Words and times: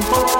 Thank. 0.00 0.39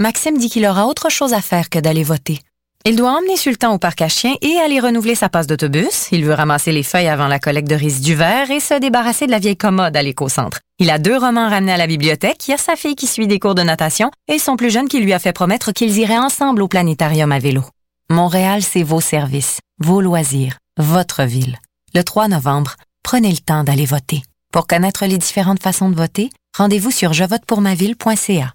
Maxime 0.00 0.38
dit 0.38 0.48
qu'il 0.48 0.64
aura 0.64 0.86
autre 0.86 1.10
chose 1.10 1.32
à 1.32 1.40
faire 1.40 1.70
que 1.70 1.80
d'aller 1.80 2.04
voter. 2.04 2.38
Il 2.84 2.94
doit 2.94 3.18
emmener 3.18 3.36
Sultan 3.36 3.74
au 3.74 3.78
parc 3.78 4.00
à 4.00 4.08
chiens 4.08 4.36
et 4.42 4.56
aller 4.58 4.78
renouveler 4.78 5.16
sa 5.16 5.28
passe 5.28 5.48
d'autobus. 5.48 6.06
Il 6.12 6.24
veut 6.24 6.34
ramasser 6.34 6.70
les 6.70 6.84
feuilles 6.84 7.08
avant 7.08 7.26
la 7.26 7.40
collecte 7.40 7.68
de 7.68 8.00
du 8.00 8.14
verre 8.14 8.48
et 8.52 8.60
se 8.60 8.78
débarrasser 8.78 9.26
de 9.26 9.32
la 9.32 9.40
vieille 9.40 9.56
commode 9.56 9.96
à 9.96 10.02
l'éco-centre. 10.02 10.60
Il 10.78 10.90
a 10.90 11.00
deux 11.00 11.18
romans 11.18 11.50
ramenés 11.50 11.72
à 11.72 11.76
la 11.76 11.88
bibliothèque, 11.88 12.46
il 12.46 12.52
y 12.52 12.54
a 12.54 12.58
sa 12.58 12.76
fille 12.76 12.94
qui 12.94 13.08
suit 13.08 13.26
des 13.26 13.40
cours 13.40 13.56
de 13.56 13.62
natation 13.62 14.12
et 14.28 14.38
son 14.38 14.56
plus 14.56 14.70
jeune 14.70 14.86
qui 14.86 15.00
lui 15.00 15.12
a 15.12 15.18
fait 15.18 15.32
promettre 15.32 15.72
qu'ils 15.72 15.98
iraient 15.98 16.16
ensemble 16.16 16.62
au 16.62 16.68
planétarium 16.68 17.32
à 17.32 17.40
vélo. 17.40 17.64
Montréal, 18.08 18.62
c'est 18.62 18.84
vos 18.84 19.00
services, 19.00 19.58
vos 19.80 20.00
loisirs, 20.00 20.58
votre 20.78 21.24
ville. 21.24 21.58
Le 21.92 22.04
3 22.04 22.28
novembre, 22.28 22.76
prenez 23.02 23.32
le 23.32 23.38
temps 23.38 23.64
d'aller 23.64 23.84
voter. 23.84 24.22
Pour 24.52 24.68
connaître 24.68 25.04
les 25.06 25.18
différentes 25.18 25.62
façons 25.62 25.90
de 25.90 25.96
voter, 25.96 26.30
rendez-vous 26.56 26.92
sur 26.92 27.12
jevotepourmaville.ca. 27.12 28.54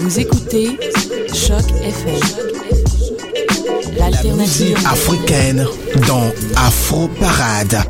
Vous 0.00 0.20
écoutez 0.20 0.78
Choc 1.32 1.62
FM. 1.82 2.20
L'alternative 3.96 4.76
africaine 4.86 5.66
dans 6.06 6.30
Afro 6.56 7.08
Parade. 7.08 7.82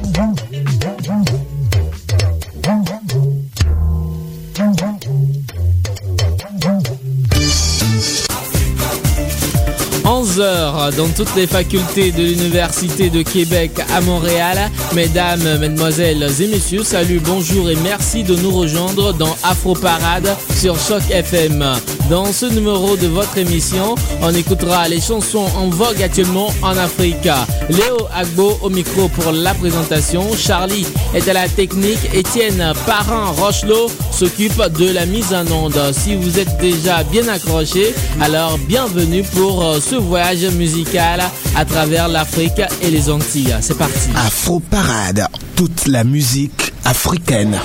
11h 10.04 10.96
dans 10.96 11.08
toutes 11.08 11.34
les 11.36 11.46
facultés 11.46 12.12
de 12.12 12.22
l'Université 12.22 13.10
de 13.10 13.22
Québec 13.22 13.72
à 13.94 14.00
Montréal. 14.00 14.58
Mesdames, 14.94 15.58
mesdemoiselles 15.58 16.28
et 16.40 16.46
messieurs, 16.48 16.82
salut, 16.82 17.20
bonjour 17.20 17.70
et 17.70 17.76
merci 17.76 18.24
de 18.24 18.34
nous 18.36 18.50
rejoindre 18.50 19.12
dans 19.12 19.36
Afro 19.42 19.74
Parade 19.74 20.28
sur 20.56 20.78
Choc 20.78 21.02
FM. 21.10 21.64
Dans 22.10 22.32
ce 22.32 22.46
numéro 22.46 22.96
de 22.96 23.06
votre 23.06 23.38
émission, 23.38 23.94
on 24.20 24.34
écoutera 24.34 24.88
les 24.88 25.00
chansons 25.00 25.46
en 25.56 25.68
vogue 25.68 26.02
actuellement 26.02 26.52
en 26.62 26.76
Afrique. 26.76 27.28
Léo 27.69 28.08
Agbo 28.14 28.58
au 28.62 28.70
micro 28.70 29.08
pour 29.08 29.32
la 29.32 29.54
présentation. 29.54 30.28
Charlie 30.36 30.86
est 31.14 31.28
à 31.28 31.32
la 31.32 31.48
technique. 31.48 32.12
Étienne 32.12 32.72
Parent-Rochelot 32.86 33.88
s'occupe 34.10 34.60
de 34.78 34.90
la 34.92 35.06
mise 35.06 35.32
en 35.32 35.46
onde. 35.52 35.80
Si 35.92 36.16
vous 36.16 36.38
êtes 36.38 36.56
déjà 36.58 37.02
bien 37.04 37.26
accroché, 37.28 37.94
alors 38.20 38.58
bienvenue 38.58 39.22
pour 39.22 39.64
euh, 39.64 39.80
ce 39.92 39.97
voyage 39.97 40.47
musical 40.54 41.20
à 41.54 41.64
travers 41.66 42.08
l'Afrique 42.08 42.62
et 42.80 42.91
les 42.91 43.10
Antilles. 43.10 43.54
C'est 43.60 43.76
parti. 43.76 44.08
Afro 44.16 44.58
Parade, 44.58 45.26
toute 45.54 45.86
la 45.86 46.03
musique 46.03 46.72
africaine. 46.86 47.58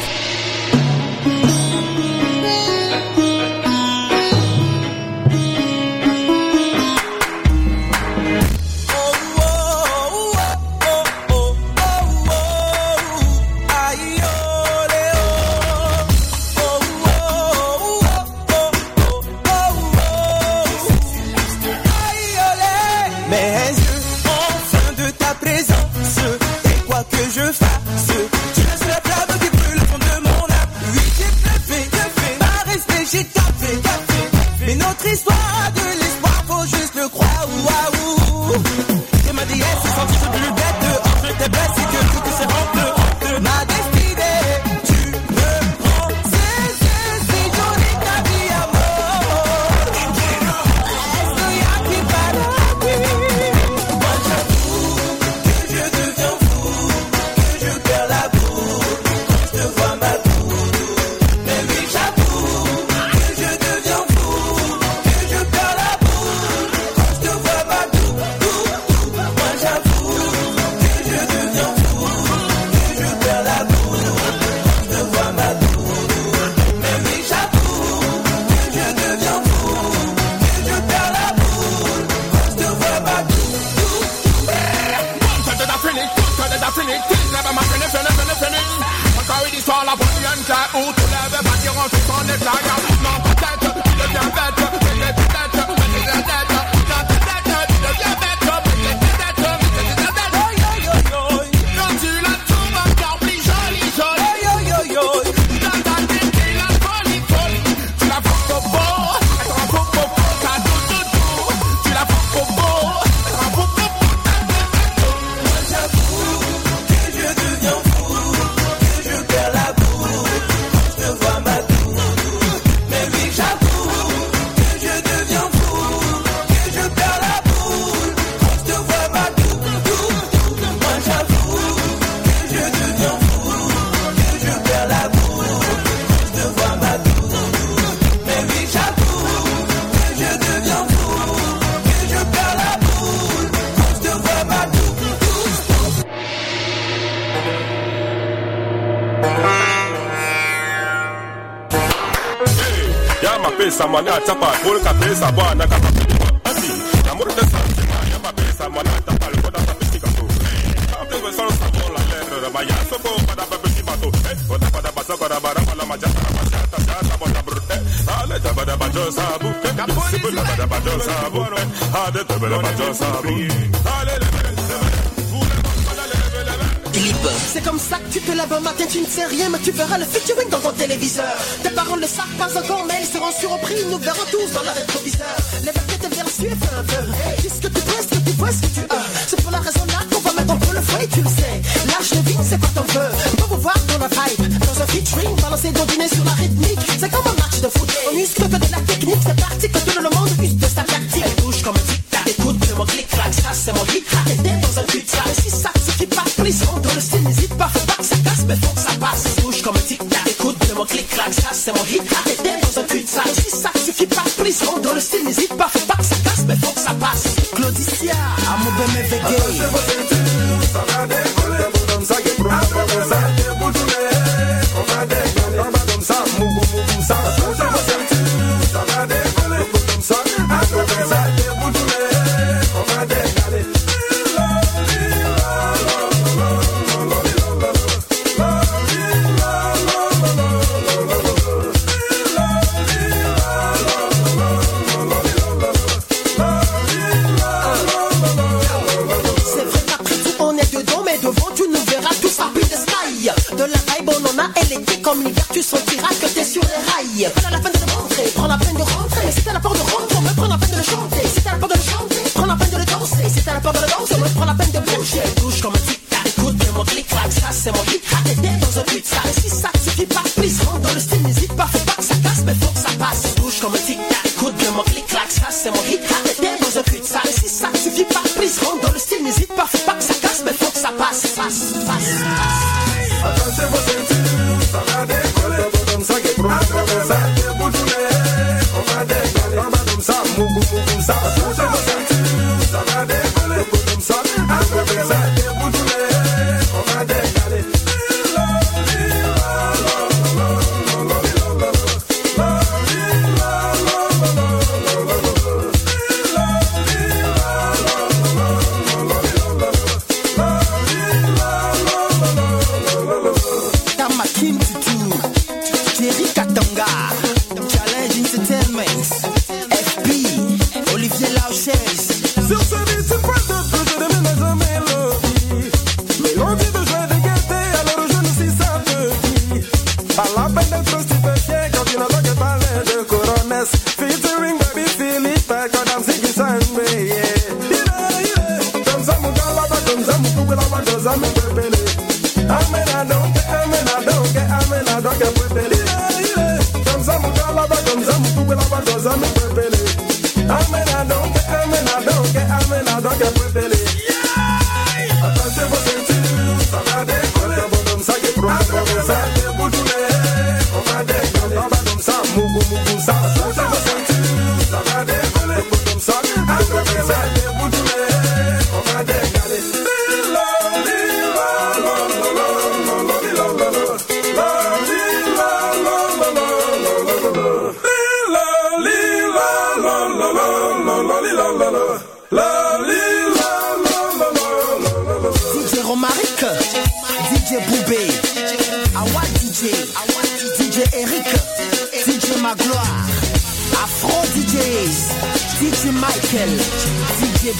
cabeça, 155.08 155.32
bora. 155.32 155.47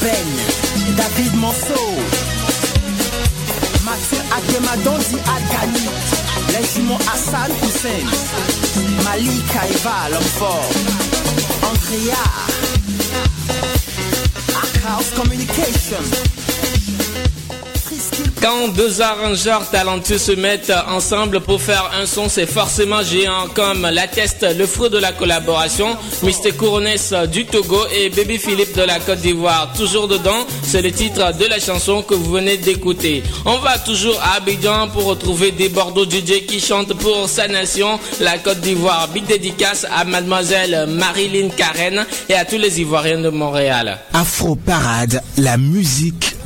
Ben, 0.02 0.28
David 0.96 1.34
Monceau, 1.36 1.90
Mathieu 3.84 4.20
Akemadonzi 4.32 5.18
Agani, 5.36 5.90
les 6.54 6.66
jumeaux 6.76 7.00
Hassan 7.12 7.52
Hussein, 7.64 8.06
Malika 9.04 9.68
Eva, 9.70 10.10
l'homme 10.10 10.22
fort, 10.24 10.70
Andrea, 11.64 12.24
Communication. 15.16 16.37
Quand 18.42 18.68
deux 18.70 19.02
arrangeurs 19.02 19.68
talentueux 19.70 20.18
se 20.18 20.32
mettent 20.32 20.72
ensemble 20.88 21.42
pour 21.42 21.62
faire 21.62 21.92
un 22.00 22.06
son, 22.06 22.30
c'est 22.30 22.46
forcément 22.46 23.02
géant, 23.02 23.48
comme 23.54 23.88
l'atteste 23.92 24.46
le 24.58 24.68
fruit 24.68 24.90
de 24.90 24.98
la 24.98 25.12
collaboration, 25.12 25.98
Mr. 26.22 26.52
Couronès 26.56 27.14
du 27.32 27.46
Togo 27.46 27.80
et 27.96 28.10
Baby 28.10 28.38
Philippe 28.38 28.76
de 28.76 28.84
la 28.84 29.00
Côte 29.00 29.20
d'Ivoire. 29.20 29.74
Toujours 29.76 30.08
dedans, 30.08 30.46
c'est 30.62 30.82
le 30.82 30.92
titre 30.92 31.36
de 31.38 31.46
la 31.46 31.60
chanson 31.60 32.04
que 32.04 32.14
vous 32.14 32.32
venez 32.32 32.58
d'écouter. 32.58 33.24
On 33.46 33.58
va 33.58 33.80
toujours 33.80 34.20
à 34.22 34.38
Abidjan 34.38 34.90
pour 34.90 35.06
retrouver 35.06 35.52
des 35.52 35.70
Bordeaux 35.70 36.06
DJ 36.06 36.46
qui 36.48 36.60
chantent 36.60 36.94
pour 36.94 37.28
sa 37.28 37.48
nation, 37.48 38.00
la 38.20 38.38
Côte 38.38 38.62
d'Ivoire. 38.62 39.08
Big 39.14 39.26
dédicace 39.26 39.88
à 39.96 40.04
mademoiselle 40.04 40.86
Marilyn 40.88 41.50
Karen 41.50 42.06
et 42.30 42.36
à 42.36 42.46
tous 42.46 42.58
les 42.58 42.80
Ivoiriens 42.82 43.20
de 43.22 43.30
Montréal. 43.30 43.98
Afro 44.14 44.56
Parade, 44.56 45.22
la 45.38 45.58
musique 45.58 46.27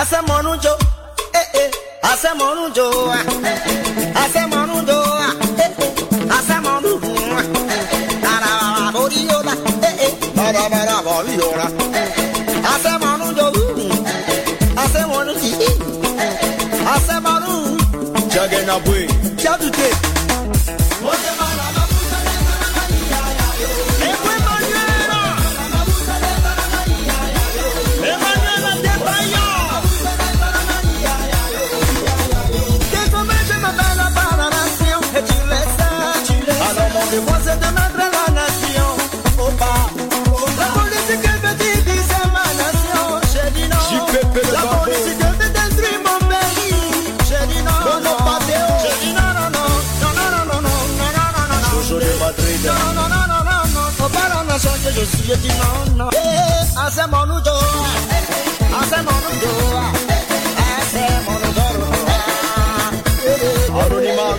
asemọnujo 0.00 0.72
ee 1.34 1.70
asemọnujo 2.12 2.86
asemọnujo 4.22 4.98
asemọnujo 6.36 7.12
araba 8.32 8.92
bori 8.94 9.20
yola 9.30 9.54
ee 9.82 9.86
eh, 9.86 10.06
eh. 10.06 10.12
barabara 10.36 10.96
bori 11.06 11.32
yola 11.40 11.66
eh, 12.00 12.72
asemọnujo 12.74 13.46
asemọnuji 14.82 15.50
asemọnu 16.94 17.52
jagena 18.34 18.78
bue 18.84 19.00
jadute. 19.42 20.13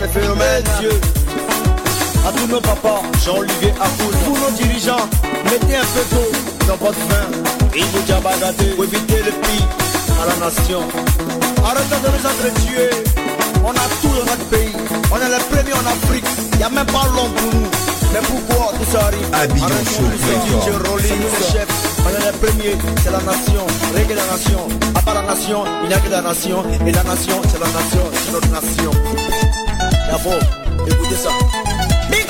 Phénomène 0.07 0.63
Dieu. 0.79 0.89
À 2.27 2.31
tous 2.31 2.47
nos 2.47 2.61
papas, 2.61 3.01
Jean-Olivier 3.23 3.73
Tous 4.25 4.37
nos 4.37 4.51
dirigeants, 4.51 5.07
mettez 5.45 5.75
un 5.75 5.85
peu 5.93 6.15
d'eau 6.15 6.31
dans 6.67 6.77
votre 6.77 6.99
vin. 7.09 7.27
Et 7.73 7.81
vous 7.81 8.75
pour 8.75 8.83
éviter 8.85 9.17
le 9.23 9.31
pire 9.31 9.67
à 10.21 10.25
la 10.27 10.45
nation. 10.45 10.81
Arrêtez 11.63 11.99
de 12.03 12.09
nous 12.15 12.25
entretuer 12.25 12.89
On 13.63 13.71
a 13.71 13.87
tout 14.01 14.07
dans 14.07 14.31
notre 14.31 14.45
pays. 14.49 14.75
On 15.11 15.17
est 15.17 15.29
les 15.29 15.43
premiers 15.49 15.73
en 15.73 15.85
Afrique. 15.85 16.25
Il 16.53 16.57
n'y 16.57 16.63
a 16.63 16.69
même 16.69 16.85
pas 16.85 17.05
l'homme 17.13 17.33
pour 17.33 17.53
nous 17.53 17.84
Mais 18.15 18.21
pourquoi 18.21 18.71
tout 18.77 18.85
ça 18.89 19.07
arrive 19.07 19.27
Abidjan 19.33 19.67
Show. 19.67 20.03
Rolling, 20.89 21.19
le 21.19 21.27
chef 21.51 21.67
on 22.05 22.09
est 22.09 22.23
les 22.31 22.37
premiers, 22.37 22.77
c'est 23.03 23.11
la 23.11 23.17
nation, 23.17 23.65
reggae 23.93 24.15
la 24.15 24.25
nation. 24.31 24.59
À 24.95 25.01
part 25.01 25.15
la 25.15 25.23
nation, 25.23 25.65
il 25.83 25.89
n'y 25.89 25.93
a 25.93 25.99
que 25.99 26.09
la 26.09 26.21
nation. 26.21 26.63
Et 26.85 26.91
la 26.91 27.03
nation, 27.03 27.41
c'est 27.49 27.59
la 27.59 27.65
nation, 27.65 28.09
c'est 28.13 28.31
notre 28.31 28.47
nation. 28.49 28.91
D'abord, 30.09 30.39
écoutez 30.87 31.15
ça. 31.15 31.31
Big 32.09 32.25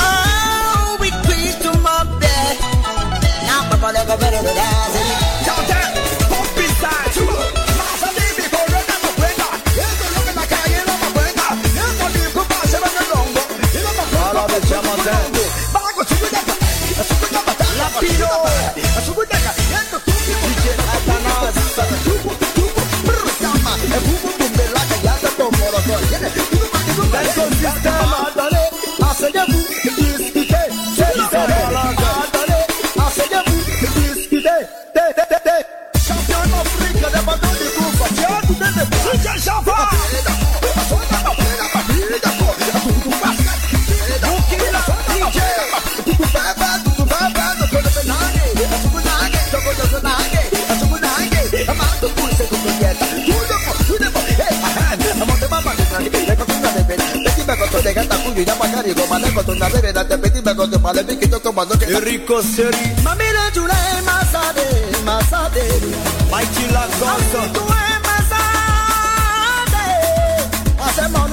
Oh, 0.00 0.96
we 0.98 1.10
to 1.62 1.70
my 1.80 2.02
better. 2.18 2.34
Bye-bye. 18.42 18.93
ya 58.42 58.54
macarigo, 58.56 59.06
maleco, 59.06 59.42
tu 59.44 59.54
navere, 59.54 59.92
date 59.92 60.18
petit, 60.18 60.44
me 60.44 60.52
gote, 60.54 60.78
maleviquito, 60.78 61.38
tomando 61.40 61.78
que. 61.78 61.86
Rico 62.00 62.42
Seri. 62.42 62.94
Mami, 63.02 63.24
la 63.32 63.52
chula 63.52 63.74
es 63.92 64.04
masade, 64.04 64.64
masade. 65.04 65.62
Mighty 66.30 66.66
la 66.72 66.86
cosa. 66.98 67.52
Tú 67.52 67.60
es 67.60 68.00
masade. 68.08 69.84
Hacemos 70.82 71.30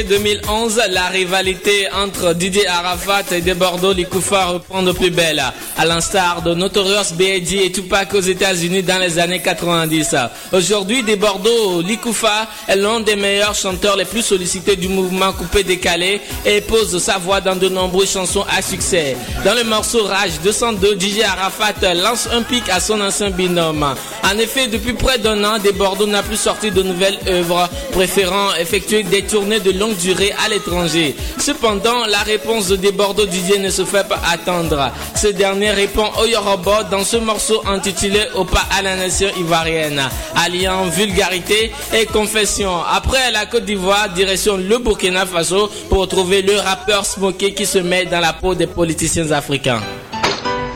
janvier 0.00 0.18
2011, 0.18 0.80
la 0.90 1.06
rivalité 1.06 1.88
entre 1.92 2.34
Didier 2.34 2.66
Arafat 2.66 3.22
et 3.32 3.40
De 3.40 3.54
Bordeaux 3.54 3.92
Likoufa 3.92 4.46
reprend 4.46 4.82
de 4.82 4.92
plus 4.92 5.10
belle, 5.10 5.42
à 5.76 5.84
l'instar 5.84 6.42
de 6.42 6.54
Notorious 6.54 7.14
B.I.G. 7.14 7.64
et 7.64 7.72
Tupac 7.72 8.14
aux 8.14 8.20
États-Unis 8.20 8.82
dans 8.82 8.98
les 8.98 9.18
années 9.18 9.40
90. 9.40 10.14
Aujourd'hui, 10.52 11.02
De 11.02 11.14
Bordeaux 11.16 11.82
Likoufa 11.82 12.48
est 12.68 12.76
l'un 12.76 13.00
des 13.00 13.16
meilleurs 13.16 13.54
chanteurs 13.54 13.96
les 13.96 14.04
plus 14.04 14.22
sollicités 14.22 14.76
du 14.76 14.88
mouvement 14.88 15.32
coupé 15.32 15.62
décalé 15.62 16.20
et 16.44 16.60
pose 16.60 16.98
sa 17.02 17.18
voix 17.18 17.40
dans 17.40 17.56
de 17.56 17.68
nombreuses 17.68 18.12
chansons 18.12 18.44
à 18.50 18.62
succès. 18.62 19.16
Dans 19.44 19.54
le 19.54 19.64
morceau 19.64 20.04
Rage 20.04 20.40
202, 20.42 20.98
DJ 20.98 21.22
Arafat 21.24 21.94
lance 21.94 22.28
un 22.32 22.42
pic 22.42 22.68
à 22.70 22.80
son 22.80 23.00
ancien 23.00 23.30
binôme. 23.30 23.94
En 24.22 24.38
effet, 24.38 24.66
depuis 24.66 24.92
près 24.92 25.18
d'un 25.18 25.42
an, 25.44 25.58
De 25.58 25.70
Bordeaux 25.70 26.06
n'a 26.06 26.22
plus 26.22 26.36
sorti 26.36 26.70
de 26.70 26.82
nouvelles 26.82 27.18
œuvres, 27.28 27.68
préférant 27.92 28.54
effectuer 28.58 29.02
des 29.02 29.22
tournées 29.22 29.60
de 29.60 29.72
longue 29.72 29.89
durée 29.94 30.32
à 30.44 30.48
l'étranger. 30.48 31.14
Cependant, 31.38 32.06
la 32.06 32.18
réponse 32.18 32.68
de 32.68 32.90
Bordeaux 32.90 33.26
Didier 33.26 33.58
ne 33.58 33.70
se 33.70 33.84
fait 33.84 34.06
pas 34.06 34.20
attendre. 34.32 34.90
Ce 35.14 35.28
dernier 35.28 35.70
répond 35.70 36.06
au 36.22 36.26
Yoruba 36.26 36.84
dans 36.84 37.04
ce 37.04 37.16
morceau 37.16 37.62
intitulé 37.66 38.20
Au 38.34 38.44
pas 38.44 38.66
à 38.76 38.82
la 38.82 38.96
nation 38.96 39.28
ivoirienne, 39.38 40.02
alliant 40.36 40.84
vulgarité 40.84 41.72
et 41.94 42.06
confession. 42.06 42.72
Après 42.90 43.30
la 43.30 43.46
Côte 43.46 43.64
d'Ivoire, 43.64 44.08
direction 44.10 44.56
le 44.56 44.78
Burkina 44.78 45.26
Faso 45.26 45.70
pour 45.88 45.98
retrouver 46.00 46.42
le 46.42 46.56
rappeur 46.58 47.04
Smokey 47.04 47.54
qui 47.54 47.66
se 47.66 47.78
met 47.78 48.04
dans 48.06 48.20
la 48.20 48.32
peau 48.32 48.54
des 48.54 48.66
politiciens 48.66 49.30
africains. 49.32 49.80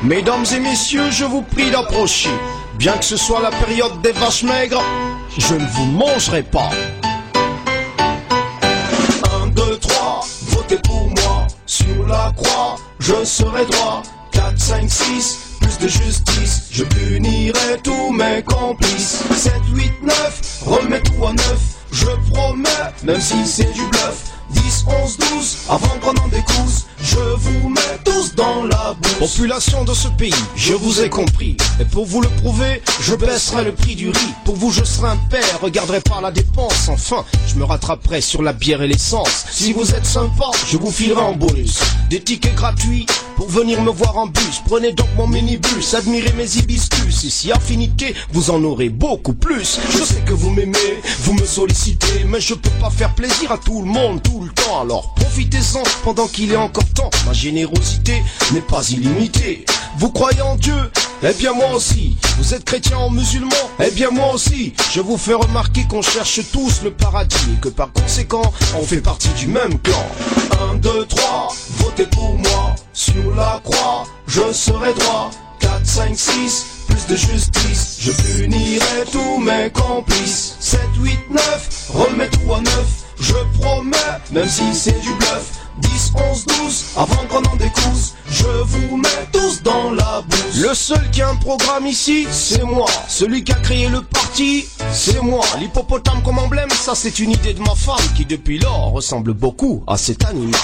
Mesdames 0.02 0.44
et 0.54 0.60
messieurs, 0.60 1.10
je 1.10 1.24
vous 1.24 1.42
prie 1.42 1.70
d'approcher. 1.70 2.28
Bien 2.78 2.92
que 2.98 3.04
ce 3.04 3.16
soit 3.16 3.40
la 3.40 3.50
période 3.50 4.02
des 4.02 4.12
vaches 4.12 4.42
maigres, 4.42 4.82
je 5.38 5.54
ne 5.54 5.66
vous 5.66 5.86
mangerai 5.86 6.42
pas. 6.42 6.70
La 12.06 12.32
croix, 12.36 12.76
je 12.98 13.24
serai 13.24 13.64
droit. 13.66 14.02
4, 14.32 14.58
5, 14.58 14.90
6, 14.90 15.38
plus 15.60 15.78
de 15.78 15.88
justice. 15.88 16.68
Je 16.70 16.84
punirai 16.84 17.78
tous 17.82 18.12
mes 18.12 18.42
complices. 18.42 19.22
7, 19.34 19.52
8, 19.72 19.92
9, 20.02 20.62
remets 20.66 21.00
tout 21.00 21.24
à 21.24 21.32
neuf. 21.32 21.60
Je 21.92 22.06
promets, 22.32 22.68
même 23.04 23.20
si 23.20 23.46
c'est 23.46 23.72
du 23.72 23.86
bluff. 23.86 24.32
10, 24.54 24.84
11, 25.02 25.16
12, 25.18 25.56
avant 25.68 25.98
qu'on 26.00 26.16
en 26.22 26.28
décousse, 26.28 26.86
je 27.02 27.16
vous 27.16 27.68
mets 27.68 27.80
tous 28.04 28.34
dans 28.34 28.64
la 28.64 28.94
bourse. 28.94 29.32
Population 29.34 29.84
de 29.84 29.92
ce 29.92 30.08
pays, 30.08 30.34
je 30.56 30.74
vous 30.74 31.00
ai 31.00 31.10
compris. 31.10 31.56
Et 31.80 31.84
pour 31.84 32.06
vous 32.06 32.22
le 32.22 32.28
prouver, 32.28 32.82
je 33.00 33.14
baisserai 33.14 33.64
le 33.64 33.72
prix 33.72 33.94
du 33.94 34.08
riz. 34.08 34.34
Pour 34.44 34.56
vous, 34.56 34.70
je 34.70 34.84
serai 34.84 35.08
un 35.08 35.18
père, 35.30 35.60
regarderai 35.60 36.00
pas 36.00 36.20
la 36.20 36.30
dépense. 36.30 36.88
Enfin, 36.88 37.24
je 37.46 37.56
me 37.56 37.64
rattraperai 37.64 38.20
sur 38.20 38.42
la 38.42 38.52
bière 38.52 38.82
et 38.82 38.88
l'essence. 38.88 39.44
Si 39.50 39.72
vous 39.72 39.94
êtes 39.94 40.06
sympa, 40.06 40.50
je 40.66 40.76
vous 40.76 40.90
filerai 40.90 41.20
en 41.20 41.32
bonus. 41.32 41.80
Des 42.08 42.20
tickets 42.20 42.54
gratuits 42.54 43.06
pour 43.36 43.48
venir 43.48 43.82
me 43.82 43.90
voir 43.90 44.16
en 44.16 44.26
bus. 44.26 44.62
Prenez 44.66 44.92
donc 44.92 45.08
mon 45.16 45.26
minibus, 45.26 45.94
admirez 45.94 46.32
mes 46.36 46.56
hibiscus. 46.56 47.28
Si 47.28 47.52
affinité, 47.52 48.14
vous 48.32 48.50
en 48.50 48.62
aurez 48.64 48.88
beaucoup 48.88 49.34
plus. 49.34 49.78
Je 49.90 50.04
sais 50.04 50.20
que 50.24 50.32
vous 50.32 50.50
m'aimez, 50.50 51.02
vous 51.20 51.34
me 51.34 51.44
sollicitez, 51.44 52.24
mais 52.28 52.40
je 52.40 52.54
peux 52.54 52.70
pas 52.80 52.90
faire 52.90 53.14
plaisir 53.14 53.50
à 53.52 53.58
tout 53.58 53.82
le 53.82 53.88
monde 53.88 54.22
tout 54.22 54.43
Alors 54.80 55.14
profitez-en 55.14 55.82
pendant 56.02 56.26
qu'il 56.26 56.52
est 56.52 56.56
encore 56.56 56.84
temps. 56.94 57.10
Ma 57.26 57.32
générosité 57.32 58.22
n'est 58.52 58.60
pas 58.60 58.82
illimitée. 58.90 59.64
Vous 59.98 60.10
croyez 60.10 60.42
en 60.42 60.56
Dieu? 60.56 60.90
Eh 61.22 61.32
bien 61.34 61.52
moi 61.52 61.72
aussi. 61.74 62.16
Vous 62.36 62.54
êtes 62.54 62.64
chrétien 62.64 62.98
ou 63.06 63.10
musulman? 63.10 63.54
Eh 63.80 63.90
bien 63.90 64.10
moi 64.10 64.34
aussi. 64.34 64.74
Je 64.92 65.00
vous 65.00 65.16
fais 65.16 65.34
remarquer 65.34 65.86
qu'on 65.88 66.02
cherche 66.02 66.40
tous 66.52 66.82
le 66.82 66.90
paradis 66.90 67.36
et 67.56 67.60
que 67.60 67.68
par 67.68 67.92
conséquent, 67.92 68.52
on 68.76 68.82
fait 68.82 69.00
partie 69.00 69.28
du 69.30 69.46
même 69.46 69.78
clan. 69.78 70.06
1, 70.72 70.74
2, 70.76 71.06
3, 71.06 71.54
votez 71.78 72.06
pour 72.06 72.36
moi. 72.36 72.74
Sur 72.92 73.34
la 73.36 73.60
croix, 73.64 74.04
je 74.26 74.52
serai 74.52 74.92
droit. 74.94 75.30
4, 75.60 75.86
5, 75.86 76.18
6, 76.18 76.66
plus 76.88 77.06
de 77.06 77.16
justice. 77.16 77.96
Je 78.00 78.12
punirai 78.12 79.04
tous 79.10 79.38
mes 79.38 79.70
complices. 79.70 80.56
7, 80.60 80.80
8, 80.98 81.18
9, 81.30 81.90
remets 81.94 82.28
tout 82.28 82.52
à 82.52 82.60
neuf. 82.60 83.03
Je 83.24 83.58
promets, 83.58 83.96
même 84.32 84.48
si 84.48 84.74
c'est 84.74 85.00
du 85.00 85.14
bluff. 85.14 85.60
10, 85.78 86.12
11, 86.30 86.44
12, 86.46 86.84
avant 86.96 87.24
qu'on 87.28 87.42
en 87.50 87.56
découse, 87.56 88.14
je 88.30 88.44
vous 88.44 88.96
mets 88.96 89.08
tous 89.32 89.62
dans 89.62 89.90
la 89.92 90.22
bouse. 90.28 90.62
Le 90.62 90.74
seul 90.74 91.10
qui 91.10 91.20
a 91.22 91.30
un 91.30 91.36
programme 91.36 91.86
ici, 91.86 92.28
c'est 92.30 92.62
moi. 92.62 92.86
Celui 93.08 93.42
qui 93.42 93.52
a 93.52 93.56
créé 93.56 93.88
le 93.88 94.02
parti, 94.02 94.66
c'est 94.92 95.20
moi. 95.22 95.44
L'hippopotame 95.58 96.22
comme 96.22 96.38
emblème, 96.38 96.70
ça 96.70 96.94
c'est 96.94 97.18
une 97.18 97.32
idée 97.32 97.54
de 97.54 97.60
ma 97.60 97.74
femme 97.74 98.06
qui 98.14 98.24
depuis 98.24 98.58
lors 98.58 98.92
ressemble 98.92 99.32
beaucoup 99.32 99.82
à 99.86 99.96
cet 99.96 100.24
animal. 100.26 100.60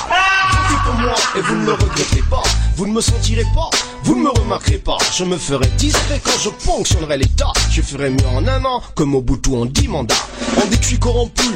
Votez 0.53 0.81
pour 0.85 0.95
moi 0.95 1.15
et 1.37 1.41
vous 1.41 1.55
ne 1.57 1.65
me 1.65 1.73
regrettez 1.73 2.23
pas. 2.31 2.43
Vous 2.77 2.87
ne 2.87 2.93
me 2.93 3.01
sentirez 3.01 3.47
pas, 3.55 3.71
vous 4.05 4.15
ne 4.17 4.23
me 4.23 4.31
remarquerez 4.31 4.79
pas. 4.79 4.99
Je 5.13 5.25
me 5.25 5.37
ferai 5.37 5.67
discret 5.77 6.21
quand 6.23 6.39
je 6.41 6.51
ponctionnerai 6.51 7.19
l'État. 7.19 7.53
Je 7.71 7.83
ferai 7.83 8.11
mieux 8.11 8.27
en 8.29 8.47
un 8.47 8.65
an 8.65 8.81
que 8.95 9.03
Mobutu 9.03 9.55
en 9.57 9.67
dix 9.67 9.89
mandats. 9.89 10.15
On 10.57 10.67
dit 10.67 10.77
que 10.77 10.83
je 10.83 10.89
suis 10.89 10.99
corrompu, 10.99 11.49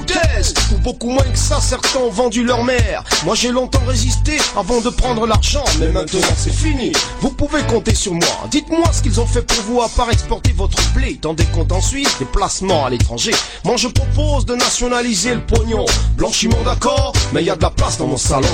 foutaise 0.00 0.54
Ou 0.72 0.78
beaucoup 0.78 1.10
moins 1.10 1.24
que 1.24 1.38
ça, 1.38 1.60
certains 1.60 2.00
ont 2.00 2.10
vendu 2.10 2.44
leur 2.44 2.64
mère. 2.64 3.04
Moi 3.24 3.34
j'ai 3.34 3.50
longtemps 3.50 3.82
résisté 3.86 4.36
avant 4.56 4.80
de 4.80 4.90
prendre 4.90 5.26
l'argent 5.26 5.64
Mais 5.78 5.88
maintenant 5.88 6.20
c'est 6.36 6.52
fini, 6.52 6.92
vous 7.20 7.30
pouvez 7.30 7.62
compter 7.64 7.94
sur 7.94 8.12
moi. 8.12 8.48
Dites-moi 8.50 8.84
ce 8.92 9.02
qu'ils 9.02 9.20
ont 9.20 9.26
fait 9.26 9.42
pour 9.42 9.62
vous 9.64 9.82
à 9.82 9.88
part 9.88 10.10
exporter 10.10 10.52
votre 10.52 10.78
blé 10.92 11.18
Dans 11.20 11.34
des 11.34 11.44
comptes 11.46 11.72
en 11.72 11.80
Suisse, 11.80 12.16
des 12.18 12.24
placements 12.24 12.84
à 12.86 12.90
l'étranger. 12.90 13.34
Moi 13.64 13.76
je 13.76 13.88
propose 13.88 14.46
de 14.46 14.54
nationaliser 14.54 15.34
le 15.34 15.44
pognon. 15.44 15.84
Blanchiment 16.16 16.62
d'accord, 16.64 17.12
mais 17.32 17.42
il 17.42 17.46
y 17.46 17.50
a 17.50 17.56
de 17.56 17.62
la 17.62 17.70
place 17.70 17.98
dans 17.98 18.06
mon 18.06 18.16
salon. 18.16 18.48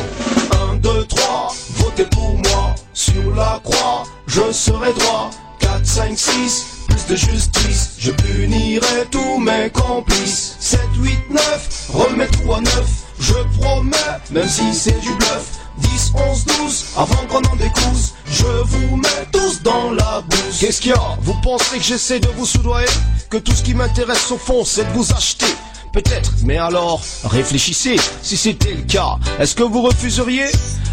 1, 0.72 0.76
2, 0.76 1.04
3, 1.06 1.54
votez 1.76 2.04
pour 2.04 2.34
moi. 2.34 2.74
Sur 2.92 3.34
la 3.34 3.60
croix, 3.62 4.04
je 4.26 4.52
serai 4.52 4.92
droit. 4.92 5.30
4, 5.60 5.84
5, 5.84 6.18
6, 6.18 6.75
de 7.04 7.16
justice, 7.16 7.90
je 7.98 8.10
punirai 8.10 9.04
tous 9.10 9.38
mes 9.38 9.70
complices. 9.70 10.56
7, 10.58 10.80
8, 10.98 11.18
9, 11.30 11.90
remets 11.92 12.28
tout 12.28 12.52
à 12.54 12.60
neuf. 12.60 12.86
Je 13.20 13.34
promets, 13.58 13.96
même 14.30 14.48
si 14.48 14.72
c'est 14.72 14.98
du 15.00 15.12
bluff. 15.14 15.58
10, 15.78 16.12
11, 16.30 16.44
12, 16.58 16.84
avant 16.96 17.26
qu'on 17.28 17.42
en 17.50 17.56
découse, 17.56 18.14
je 18.30 18.46
vous 18.46 18.96
mets 18.96 19.26
tous 19.30 19.62
dans 19.62 19.90
la 19.90 20.22
bouse. 20.22 20.58
Qu'est-ce 20.58 20.80
qu'il 20.80 20.92
y 20.92 20.94
a? 20.94 21.18
Vous 21.20 21.34
pensez 21.42 21.76
que 21.76 21.84
j'essaie 21.84 22.18
de 22.18 22.28
vous 22.28 22.46
soudoyer? 22.46 22.88
Que 23.28 23.36
tout 23.36 23.52
ce 23.52 23.62
qui 23.62 23.74
m'intéresse 23.74 24.30
au 24.30 24.38
fond, 24.38 24.64
c'est 24.64 24.84
de 24.84 24.92
vous 24.92 25.12
acheter 25.12 25.54
Peut-être, 25.96 26.30
mais 26.44 26.58
alors, 26.58 27.00
réfléchissez, 27.24 27.96
si 28.20 28.36
c'était 28.36 28.74
le 28.74 28.82
cas, 28.82 29.16
est-ce 29.38 29.54
que 29.54 29.62
vous 29.62 29.80
refuseriez? 29.80 30.44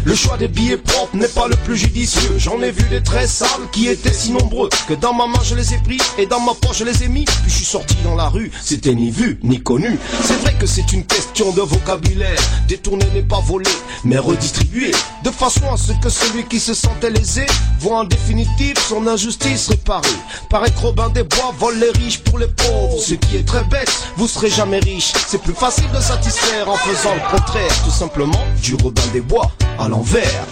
Le 0.06 0.14
choix 0.14 0.38
des 0.38 0.48
billets 0.48 0.78
propres 0.78 1.14
n'est 1.14 1.28
pas 1.28 1.46
le 1.46 1.56
plus 1.56 1.76
judicieux. 1.76 2.36
J'en 2.38 2.62
ai 2.62 2.70
vu 2.70 2.82
des 2.88 3.02
très 3.02 3.26
sales 3.26 3.68
qui 3.70 3.88
étaient 3.88 4.14
si 4.14 4.32
nombreux 4.32 4.70
que 4.88 4.94
dans 4.94 5.12
ma 5.12 5.26
main 5.26 5.40
je 5.42 5.56
les 5.56 5.74
ai 5.74 5.78
pris 5.78 5.98
et 6.16 6.24
dans 6.24 6.40
ma 6.40 6.54
poche 6.54 6.78
je 6.78 6.84
les 6.84 7.04
ai 7.04 7.08
mis. 7.08 7.26
Puis 7.26 7.50
je 7.50 7.54
suis 7.56 7.64
sorti 7.66 7.96
dans 8.02 8.14
la 8.14 8.30
rue, 8.30 8.50
c'était 8.62 8.94
ni 8.94 9.10
vu 9.10 9.38
ni 9.42 9.60
connu. 9.60 9.98
C'est 10.22 10.40
vrai 10.40 10.54
que 10.58 10.64
c'est 10.64 10.90
une 10.94 11.04
question 11.04 11.52
de 11.52 11.60
vocabulaire. 11.60 12.40
Détourner 12.66 13.06
n'est 13.12 13.22
pas 13.22 13.40
voler, 13.40 13.68
mais 14.04 14.16
redistribuer. 14.16 14.92
De 15.24 15.30
façon 15.30 15.72
à 15.72 15.78
ce 15.78 15.92
que 15.92 16.10
celui 16.10 16.44
qui 16.44 16.60
se 16.60 16.74
sentait 16.74 17.08
lésé 17.08 17.46
voit 17.80 18.00
en 18.00 18.04
définitive 18.04 18.76
son 18.86 19.06
injustice 19.06 19.70
réparée. 19.70 20.06
Paraît 20.50 20.70
que 20.70 20.78
Robin 20.78 21.08
des 21.08 21.22
Bois 21.22 21.50
vole 21.58 21.78
les 21.78 21.92
riches 21.92 22.18
pour 22.18 22.38
les 22.38 22.46
pauvres. 22.46 23.00
Ce 23.00 23.14
qui 23.14 23.38
est 23.38 23.48
très 23.48 23.64
bête, 23.64 23.90
vous 24.16 24.28
serez 24.28 24.50
jamais 24.50 24.80
riche. 24.80 25.14
C'est 25.26 25.40
plus 25.40 25.54
facile 25.54 25.90
de 25.92 25.98
satisfaire 25.98 26.68
en 26.68 26.76
faisant 26.76 27.14
le 27.14 27.22
contraire. 27.34 27.72
Tout 27.84 27.90
simplement 27.90 28.44
du 28.62 28.74
Robin 28.74 29.06
des 29.14 29.22
Bois 29.22 29.50
à 29.78 29.88
l'envers. 29.88 30.44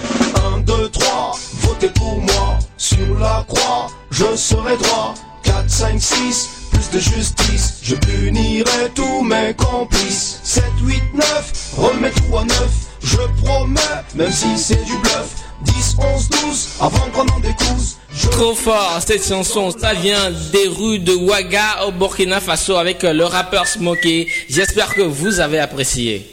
1, 0.57 0.61
2, 0.61 0.89
3, 0.89 1.39
votez 1.61 1.91
pour 1.91 2.23
moi. 2.23 2.59
Sur 2.79 3.19
la 3.21 3.45
croix, 3.47 3.89
je 4.11 4.35
serai 4.37 4.79
droit. 4.79 5.13
4, 5.43 5.69
5, 5.69 6.01
6, 6.01 6.51
plus 6.71 6.91
de 6.91 6.99
justice. 6.99 7.75
Je 7.83 7.95
punirai 7.95 8.91
tous 8.95 9.23
mes 9.23 9.53
complices. 9.53 10.41
7, 10.43 10.65
8, 10.81 11.03
9, 11.15 11.75
remets 11.77 12.11
tout 12.11 12.39
à 12.39 12.45
neuf. 12.45 12.92
Je 13.05 13.17
promets, 13.43 13.81
même 14.15 14.33
si 14.33 14.57
c'est 14.57 14.85
du 14.85 14.97
bluff. 14.99 15.37
10, 15.65 15.97
11, 16.17 16.29
12, 16.29 16.69
avant 16.81 17.11
qu'on 17.13 17.27
en 17.29 17.41
découse. 17.41 17.97
Trop 18.33 18.55
fort, 18.55 19.01
cette 19.07 19.27
chanson, 19.27 19.71
ça 19.71 19.95
vient 19.95 20.31
des 20.53 20.69
rues 20.69 20.99
de 20.99 21.15
Ouaga 21.15 21.87
au 21.87 21.93
Burkina 21.93 22.41
Faso 22.41 22.77
avec 22.77 23.03
le 23.03 23.25
rappeur 23.25 23.67
Smokey. 23.67 24.27
J'espère 24.49 24.95
que 24.95 25.03
vous 25.03 25.41
avez 25.41 25.61
apprécié. 25.61 26.29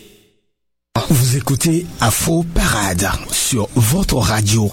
Vous 1.09 1.37
écoutez 1.37 1.85
Afro 2.01 2.43
Parade 2.43 3.09
sur 3.31 3.69
votre 3.75 4.17
radio. 4.17 4.71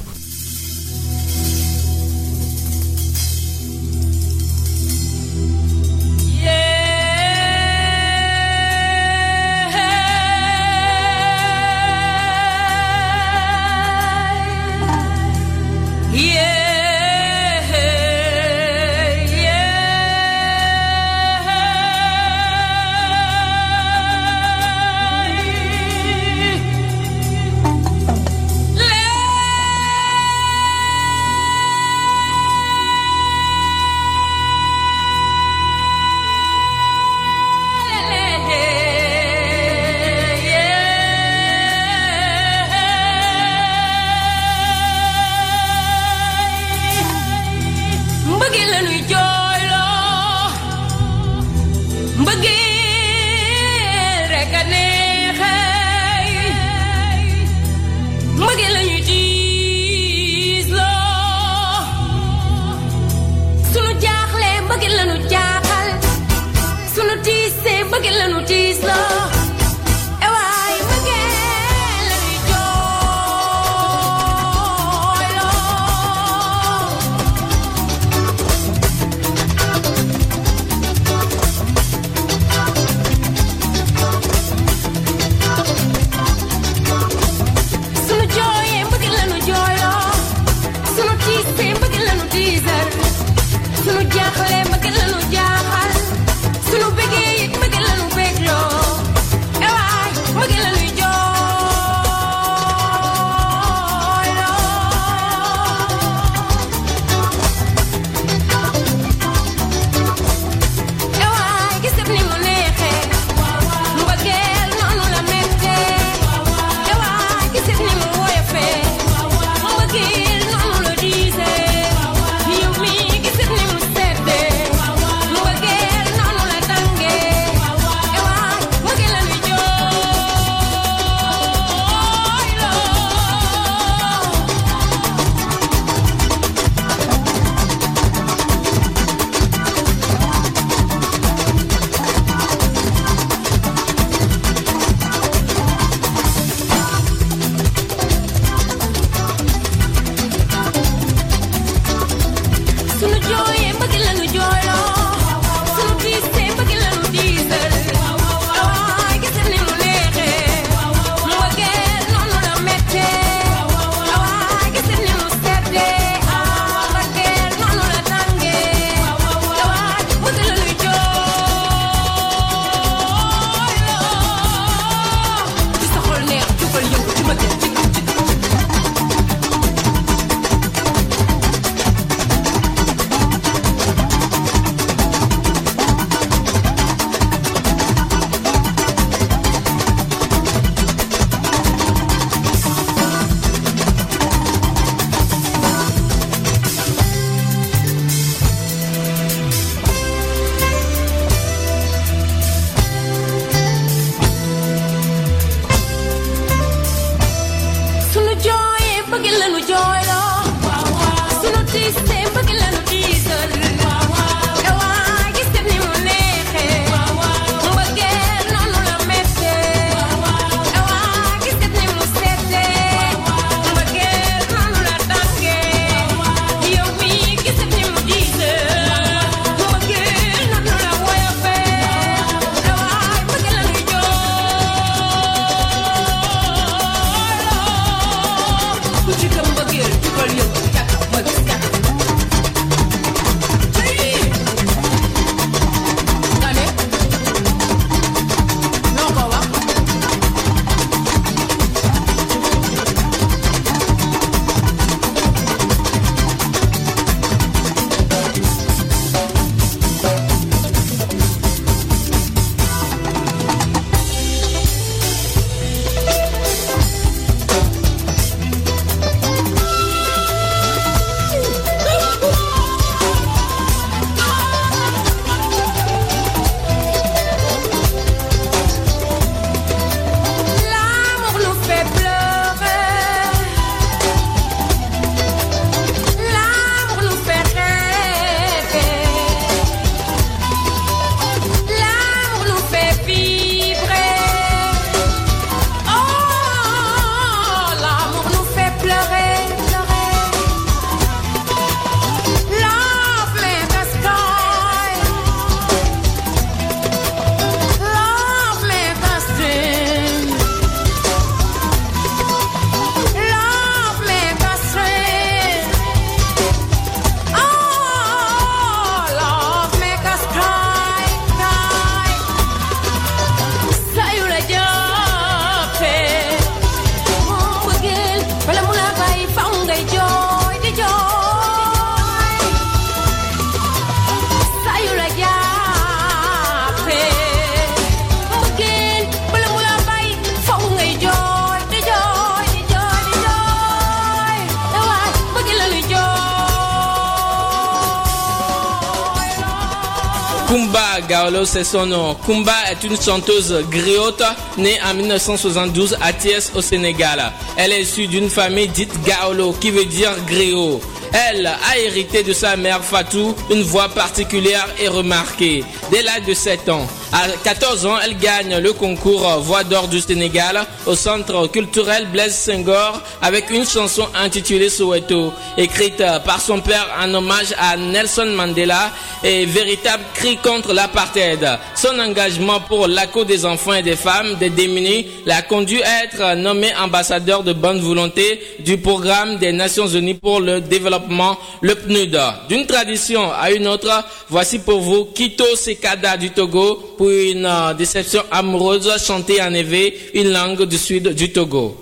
C'est 351.47 351.65
son 351.65 351.87
nom. 351.87 352.15
Kumba 352.27 352.53
est 352.71 352.83
une 352.85 353.01
chanteuse 353.01 353.55
griotte 353.71 354.23
née 354.59 354.79
en 354.85 354.95
1972 354.95 355.97
à 356.03 356.13
Thiès 356.13 356.51
au 356.55 356.61
Sénégal. 356.61 357.33
Elle 357.57 357.73
est 357.73 357.83
issue 357.83 358.07
d'une 358.09 358.29
famille 358.29 358.69
dite 358.69 358.93
Gaolo 359.05 359.53
qui 359.53 359.71
veut 359.71 359.85
dire 359.85 360.13
griot. 360.27 360.81
Elle 361.13 361.47
a 361.47 361.79
hérité 361.79 362.23
de 362.23 362.33
sa 362.33 362.57
mère 362.57 362.83
Fatou 362.85 363.35
une 363.51 363.63
voix 363.63 363.89
particulière 363.89 364.69
et 364.81 364.89
remarquée. 364.89 365.65
Dès 365.91 366.03
l'âge 366.03 366.25
de 366.27 366.35
7 366.35 366.69
ans, 366.69 366.87
à 367.13 367.29
14 367.45 367.87
ans, 367.87 367.97
elle 368.05 368.17
gagne 368.19 368.59
le 368.59 368.73
concours 368.73 369.27
Voix 369.41 369.65
d'or 369.65 369.89
du 369.89 370.01
Sénégal 370.01 370.65
au 370.87 370.95
centre 370.95 371.47
culturel 371.49 372.07
Blaise 372.13 372.35
Senghor 372.35 373.01
avec 373.23 373.51
une 373.51 373.65
chanson 373.67 374.07
intitulée 374.15 374.69
Soweto, 374.69 375.33
écrite 375.57 376.03
par 376.25 376.41
son 376.41 376.61
père 376.61 376.89
en 377.01 377.13
hommage 377.15 377.55
à 377.59 377.77
Nelson 377.77 378.27
Mandela 378.37 378.91
et 379.23 379.47
véritable 379.47 380.03
cri 380.15 380.37
contre 380.39 380.73
l'apartheid. 380.73 381.47
Son 381.75 381.99
engagement 381.99 382.61
pour 382.61 382.87
l'accord 382.89 383.25
des 383.25 383.45
enfants 383.47 383.75
et 383.75 383.83
des 383.83 383.97
femmes 383.97 384.35
des 384.37 384.51
démunis 384.51 385.07
l'a 385.27 385.43
conduit 385.43 385.83
à 385.83 386.05
être 386.05 386.37
nommé 386.37 386.75
ambassadeur 386.77 387.43
de 387.43 387.53
bonne 387.53 387.81
volonté 387.81 388.41
du 388.61 388.79
programme 388.79 389.37
des 389.39 389.53
Nations 389.53 389.87
Unies 389.89 390.15
pour 390.15 390.41
le 390.41 390.61
développement, 390.61 391.37
le 391.61 391.75
PNUD. 391.75 392.19
D'une 392.49 392.67
tradition 392.67 393.31
à 393.33 393.51
une 393.53 393.69
autre, 393.69 394.05
voici 394.29 394.59
pour 394.59 394.81
vous 394.81 395.05
Kito 395.15 395.45
Sekada 395.57 396.17
du 396.17 396.31
Togo, 396.31 396.96
pour 396.97 397.11
une 397.11 397.47
euh, 397.47 397.75
déception 397.75 398.23
amoureuse 398.31 398.91
chantée 399.05 399.43
en 399.43 399.53
éveil, 399.55 399.95
une 400.15 400.33
langue 400.33 400.63
du 400.65 400.79
sud 400.79 401.15
du 401.15 401.33
Togo. 401.33 401.77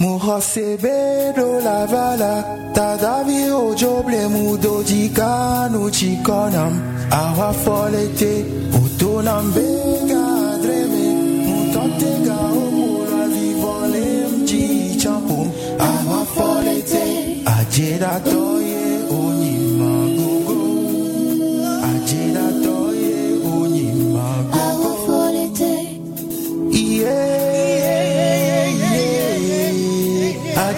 muhosebedo 0.00 1.46
lavala 1.66 2.34
tadavi 2.76 3.40
ojoble 3.50 4.20
mudo 4.34 4.74
jikanu 4.88 5.90
chikonam 5.96 6.74
awa 7.20 7.48
folete 7.62 8.32
utonam 8.80 9.46
bega 9.54 10.24
dreme 10.62 11.06
mutotega 11.46 12.38
omula 12.62 13.22
vivole 13.34 14.06
mji 14.32 14.64
champum 15.02 15.48
awa 15.88 16.20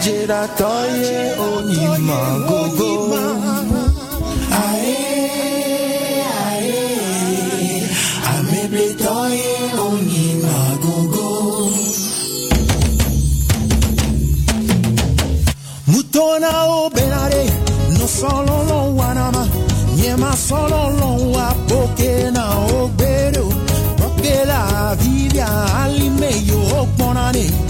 leggera 0.00 0.48
toglie 0.56 1.34
ogni 1.36 1.98
magogo 1.98 3.14
Ae, 4.50 4.96
ae, 6.48 7.82
a 8.24 8.42
me 8.42 8.94
toglie 8.94 9.58
ogni 9.76 10.40
magogo 10.40 11.70
Mutona 15.84 16.66
o 16.66 16.90
benare, 16.90 17.44
no 17.98 18.06
solo 18.06 18.62
lo 18.64 18.94
wanama 18.94 19.46
Niema 19.96 20.34
solo 20.34 20.90
lo 20.98 21.30
wapoke 21.32 22.30
na 22.32 22.56
ogbero 22.56 23.46
Proprio 23.96 24.44
la 24.46 24.96
vivia, 24.98 25.46
ali 25.74 26.08
meglio 26.08 26.58
o 26.58 26.86
buonanè 26.96 27.69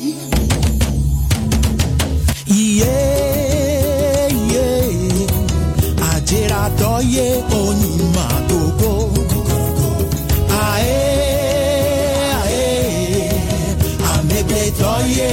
adọye 6.51 7.27
onye 7.61 7.89
ime 8.03 8.23
adogo 8.37 8.91
ae 10.69 10.97
ae 12.41 12.69
amebe 14.13 14.61
dọye 14.79 15.29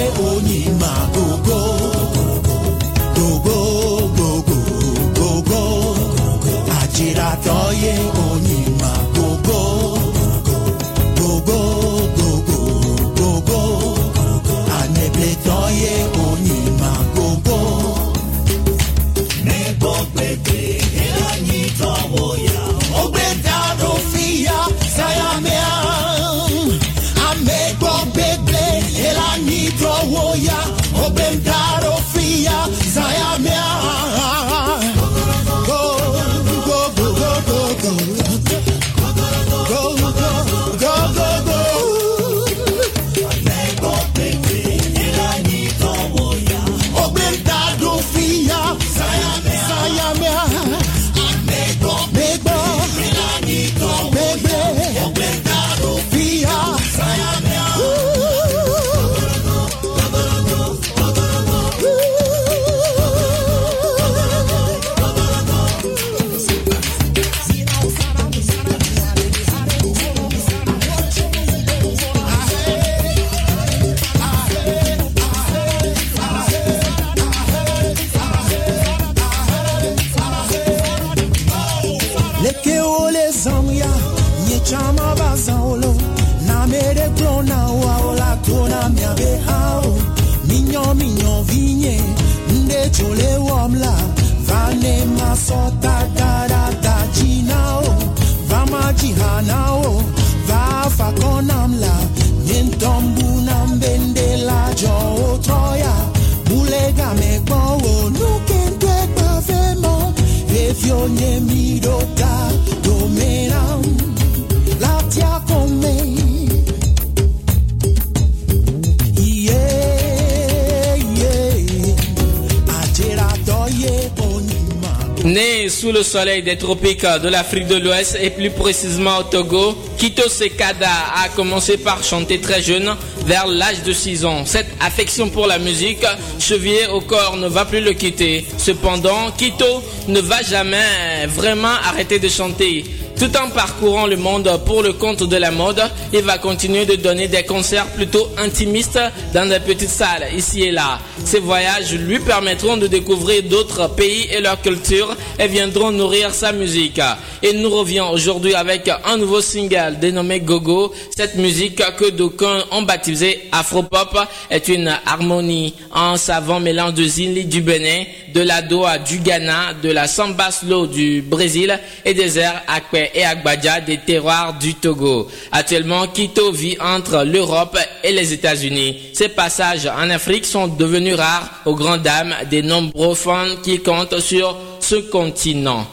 des 126.25 126.59
tropiques 126.59 127.07
de 127.23 127.29
l'Afrique 127.29 127.69
de 127.69 127.77
l'Ouest 127.77 128.19
et 128.21 128.31
plus 128.31 128.51
précisément 128.51 129.19
au 129.19 129.23
Togo, 129.23 129.79
Kito 129.99 130.29
Sekada 130.29 130.91
a 131.25 131.29
commencé 131.29 131.77
par 131.77 132.03
chanter 132.03 132.41
très 132.41 132.61
jeune, 132.61 132.97
vers 133.25 133.47
l'âge 133.47 133.85
de 133.85 133.93
6 133.93 134.25
ans. 134.25 134.45
Cette 134.45 134.67
affection 134.81 135.31
pour 135.31 135.47
la 135.47 135.61
musique, 135.61 136.05
chevillée 136.41 136.89
au 136.89 137.01
corps, 137.01 137.37
ne 137.37 137.47
va 137.47 137.65
plus 137.65 137.81
le 137.81 137.93
quitter. 137.93 138.45
Cependant, 138.57 139.31
Kito 139.37 139.85
ne 140.09 140.21
va 140.21 140.43
jamais 140.43 141.27
vraiment 141.29 141.75
arrêter 141.89 142.19
de 142.19 142.29
chanter. 142.29 142.85
Tout 143.19 143.37
en 143.37 143.51
parcourant 143.51 144.07
le 144.07 144.17
monde 144.17 144.49
pour 144.65 144.81
le 144.81 144.93
compte 144.93 145.25
de 145.25 145.37
la 145.37 145.51
mode, 145.51 145.83
il 146.13 146.21
va 146.23 146.39
continuer 146.39 146.87
de 146.87 146.95
donner 146.95 147.27
des 147.27 147.43
concerts 147.43 147.87
plutôt 147.89 148.29
intimistes 148.39 149.01
dans 149.35 149.49
des 149.49 149.59
petites 149.59 149.89
salles 149.91 150.29
ici 150.37 150.63
et 150.63 150.71
là. 150.71 151.01
Ces 151.25 151.41
voyages 151.41 151.93
lui 151.95 152.21
permettront 152.21 152.77
de 152.77 152.87
découvrir 152.87 153.43
d'autres 153.43 153.89
pays 153.97 154.29
et 154.31 154.41
leur 154.41 154.63
culture 154.63 155.17
et 155.37 155.49
viendront 155.49 155.91
nourrir 155.91 156.33
sa 156.33 156.53
musique. 156.53 157.01
Il 157.43 157.61
nous 157.61 157.71
revient 157.71 158.05
aujourd'hui 158.13 158.55
avec 158.55 158.89
un 159.05 159.17
nouveau 159.17 159.41
single 159.41 159.99
dénommé 160.01 160.39
Gogo. 160.39 160.93
Cette 161.15 161.35
musique 161.35 161.83
que 161.97 162.11
d'aucuns 162.11 162.63
ont 162.71 162.83
baptisée 162.83 163.49
Afropop 163.51 164.17
est 164.49 164.69
une 164.69 164.95
harmonie, 165.07 165.75
un 165.93 166.17
savant 166.17 166.61
mélange 166.61 166.95
de 166.95 167.03
Zili 167.05 167.47
du 167.47 167.63
Bénin, 167.63 168.05
de 168.33 168.41
la 168.43 168.63
Doha 168.63 168.99
du 168.99 169.19
Ghana, 169.19 169.75
de 169.83 169.91
la 169.91 170.07
Samba 170.07 170.53
Slow 170.53 170.87
du 170.87 171.21
Brésil 171.21 171.79
et 172.05 172.15
des 172.15 172.39
airs 172.39 172.63
Akpe 172.69 173.08
et 173.15 173.25
Agbadja 173.25 173.81
des 173.81 173.99
terroirs 173.99 174.59
du 174.59 174.75
Togo. 174.75 175.29
Actuellement, 175.53 176.07
Quito 176.09 176.53
vit 176.53 176.77
entre 176.81 177.25
l'Europe 177.25 177.79
et 178.03 178.13
les 178.13 178.33
États-Unis. 178.33 179.11
Ses 179.13 179.29
passages 179.29 179.87
en 179.87 180.11
Afrique 180.11 180.45
sont 180.45 180.69
devenus 180.69 181.15
rares 181.15 181.63
aux 181.65 181.75
grandes 181.75 182.03
dames 182.03 182.35
des 182.51 182.63
nombreux 182.63 183.15
fans 183.15 183.57
qui 183.63 183.81
comptent 183.81 184.21
sur 184.21 184.57
ce 184.81 184.97
continent. 184.97 185.87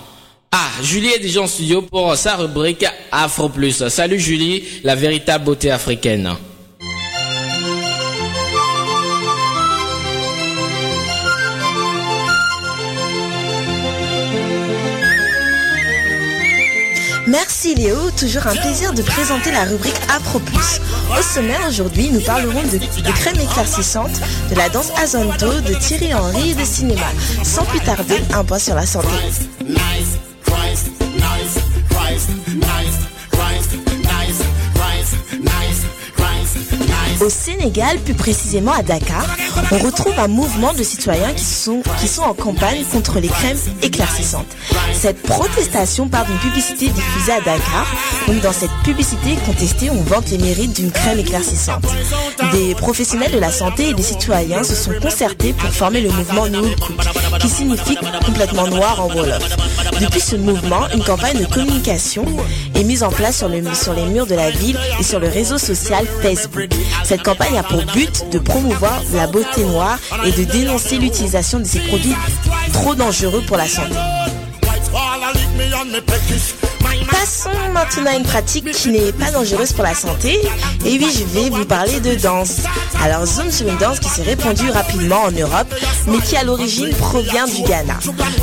Ah, 0.51 0.69
Julie 0.81 1.09
est 1.09 1.19
déjà 1.19 1.41
en 1.41 1.47
studio 1.47 1.81
pour 1.81 2.15
sa 2.15 2.37
rubrique 2.37 2.85
Afro 3.11 3.49
Plus. 3.49 3.87
Salut 3.89 4.19
Julie, 4.19 4.63
la 4.83 4.95
véritable 4.95 5.43
beauté 5.43 5.69
africaine. 5.69 6.33
Merci 17.37 17.75
Léo, 17.75 18.11
toujours 18.11 18.47
un 18.47 18.55
plaisir 18.55 18.93
de 18.93 19.01
présenter 19.01 19.51
la 19.51 19.65
rubrique 19.65 19.99
Afro 20.07 20.39
Plus. 20.39 20.79
Au 21.11 21.21
sommaire 21.21 21.59
aujourd'hui, 21.67 22.09
nous 22.09 22.21
parlerons 22.21 22.63
de, 22.63 22.77
de 22.77 23.11
crème 23.11 23.37
éclaircissante, 23.37 24.21
de 24.49 24.55
la 24.55 24.69
danse 24.69 24.89
Azonto, 24.97 25.59
de 25.59 25.73
Thierry 25.73 26.13
Henry 26.13 26.51
et 26.51 26.55
de 26.55 26.63
cinéma. 26.63 27.07
Sans 27.43 27.65
plus 27.65 27.81
tarder, 27.81 28.21
un 28.33 28.45
point 28.45 28.57
sur 28.57 28.75
la 28.75 28.85
santé. 28.85 29.09
Au 37.21 37.29
Sénégal, 37.29 37.97
plus 37.99 38.13
précisément 38.13 38.73
à 38.73 38.83
Dakar, 38.83 39.25
on 39.71 39.77
retrouve 39.77 40.13
un 40.19 40.27
mouvement 40.27 40.73
de 40.73 40.83
citoyens 40.83 41.31
qui 41.33 41.43
sont, 41.45 41.81
qui 41.99 42.07
sont 42.07 42.23
en 42.23 42.33
campagne 42.33 42.83
contre 42.91 43.19
les 43.19 43.29
crèmes 43.29 43.57
éclaircissantes. 43.81 44.45
Cette 44.93 45.21
protestation 45.23 46.07
part 46.09 46.25
d'une 46.25 46.37
publicité 46.37 46.87
diffusée 46.89 47.31
à 47.31 47.39
Dakar. 47.39 47.87
Donc 48.27 48.41
dans 48.41 48.51
cette 48.51 48.71
publicité 48.83 49.35
contestée, 49.45 49.89
on 49.89 50.01
vante 50.03 50.29
les 50.29 50.37
mérites 50.37 50.73
d'une 50.73 50.91
crème 50.91 51.19
éclaircissante. 51.19 51.85
Des 52.51 52.75
professionnels 52.75 53.31
de 53.31 53.39
la 53.39 53.51
santé 53.51 53.89
et 53.89 53.93
des 53.93 54.03
citoyens 54.03 54.63
se 54.63 54.75
sont 54.75 54.93
concertés 55.01 55.53
pour 55.53 55.69
former 55.69 56.01
le 56.01 56.09
mouvement 56.11 56.47
Noul 56.47 56.75
Cook, 56.75 56.97
qui 57.39 57.49
signifie 57.49 57.97
complètement 58.25 58.67
noir 58.67 59.01
en 59.03 59.07
Wolof. 59.13 59.43
Depuis 60.01 60.19
ce 60.21 60.35
mouvement, 60.35 60.87
une 60.93 61.03
campagne 61.03 61.39
de 61.39 61.45
communication 61.45 62.25
est 62.75 62.83
mise 62.83 63.03
en 63.03 63.09
place 63.09 63.37
sur, 63.37 63.47
le, 63.47 63.63
sur 63.73 63.93
les 63.93 64.05
murs 64.05 64.27
de 64.27 64.35
la 64.35 64.51
ville 64.51 64.77
et 64.99 65.03
sur 65.03 65.19
le 65.19 65.27
réseau 65.29 65.57
social 65.57 66.05
Facebook. 66.21 66.69
Cette 67.05 67.21
campagne 67.21 67.55
a 67.55 67.61
pour 67.61 67.85
but 67.93 68.25
de 68.31 68.39
promouvoir 68.39 68.99
la 69.13 69.27
beauté 69.27 69.63
noire 69.63 69.99
et 70.25 70.31
de 70.31 70.43
dénoncer 70.43 70.97
l'utilisation 70.97 71.59
de 71.59 71.63
ces 71.63 71.79
produits 71.79 72.15
trop 72.73 72.95
dangereux 72.95 73.43
pour 73.45 73.57
la 73.57 73.67
santé. 73.67 73.93
Passons 77.09 77.49
maintenant 77.73 78.11
à 78.11 78.15
une 78.15 78.23
pratique 78.23 78.71
qui 78.71 78.89
n'est 78.89 79.11
pas 79.11 79.31
dangereuse 79.31 79.73
pour 79.73 79.83
la 79.83 79.93
santé. 79.93 80.39
Et 80.85 80.97
oui, 80.97 81.07
je 81.13 81.23
vais 81.23 81.49
vous 81.49 81.65
parler 81.65 81.99
de 81.99 82.15
danse. 82.15 82.57
Alors, 83.03 83.25
zoom 83.25 83.51
sur 83.51 83.67
une 83.67 83.77
danse 83.77 83.99
qui 83.99 84.09
s'est 84.09 84.23
répandue 84.23 84.69
rapidement 84.69 85.23
en 85.23 85.31
Europe, 85.31 85.73
mais 86.07 86.19
qui 86.19 86.35
à 86.35 86.43
l'origine 86.43 86.89
provient 86.95 87.47
du 87.47 87.61
Ghana. 87.63 87.99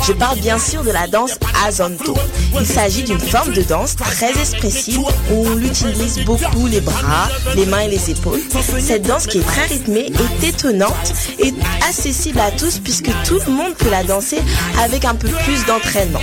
Je 0.07 0.13
parle 0.13 0.39
bien 0.39 0.57
sûr 0.59 0.83
de 0.83 0.91
la 0.91 1.07
danse 1.07 1.37
Azonto. 1.65 2.15
Il 2.59 2.65
s'agit 2.65 3.03
d'une 3.03 3.19
forme 3.19 3.53
de 3.53 3.61
danse 3.61 3.95
très 3.95 4.31
expressive 4.31 4.99
où 5.31 5.47
on 5.47 5.57
utilise 5.59 6.19
beaucoup 6.25 6.67
les 6.67 6.81
bras, 6.81 7.29
les 7.55 7.65
mains 7.65 7.81
et 7.81 7.89
les 7.89 8.11
épaules. 8.11 8.41
Cette 8.79 9.03
danse 9.03 9.27
qui 9.27 9.39
est 9.39 9.47
très 9.47 9.65
rythmée 9.65 10.11
est 10.41 10.47
étonnante 10.47 11.13
et 11.39 11.53
accessible 11.87 12.39
à 12.39 12.51
tous 12.51 12.79
puisque 12.79 13.11
tout 13.25 13.39
le 13.47 13.53
monde 13.53 13.73
peut 13.75 13.89
la 13.89 14.03
danser 14.03 14.39
avec 14.79 15.05
un 15.05 15.15
peu 15.15 15.29
plus 15.29 15.65
d'entraînement. 15.65 16.21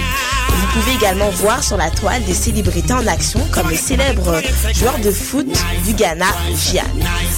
Vous 0.50 0.80
pouvez 0.80 0.94
également 0.94 1.30
voir 1.30 1.62
sur 1.62 1.76
la 1.76 1.90
toile 1.90 2.22
des 2.24 2.29
célébrités 2.34 2.92
en 2.92 3.06
action 3.06 3.40
comme 3.52 3.70
le 3.70 3.76
célèbre 3.76 4.40
joueur 4.74 4.98
de 4.98 5.10
foot 5.10 5.46
du 5.84 5.94
Ghana, 5.94 6.26
Gian. 6.54 6.82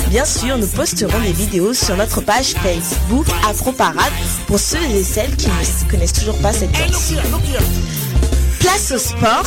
Bien 0.08 0.24
sûr, 0.24 0.58
nous 0.58 0.66
posterons 0.66 1.20
des 1.20 1.32
vidéos 1.32 1.74
sur 1.74 1.96
notre 1.96 2.20
page 2.20 2.54
Facebook 2.62 3.26
Afro 3.48 3.72
Parade 3.72 4.12
pour 4.46 4.58
ceux 4.58 4.82
et 4.94 5.02
celles 5.02 5.34
qui 5.36 5.48
ne 5.48 5.90
connaissent 5.90 6.12
toujours 6.12 6.38
pas 6.38 6.52
cette 6.52 6.72
danse. 6.72 7.12
Place 8.62 8.92
au 8.92 8.98
sport 8.98 9.42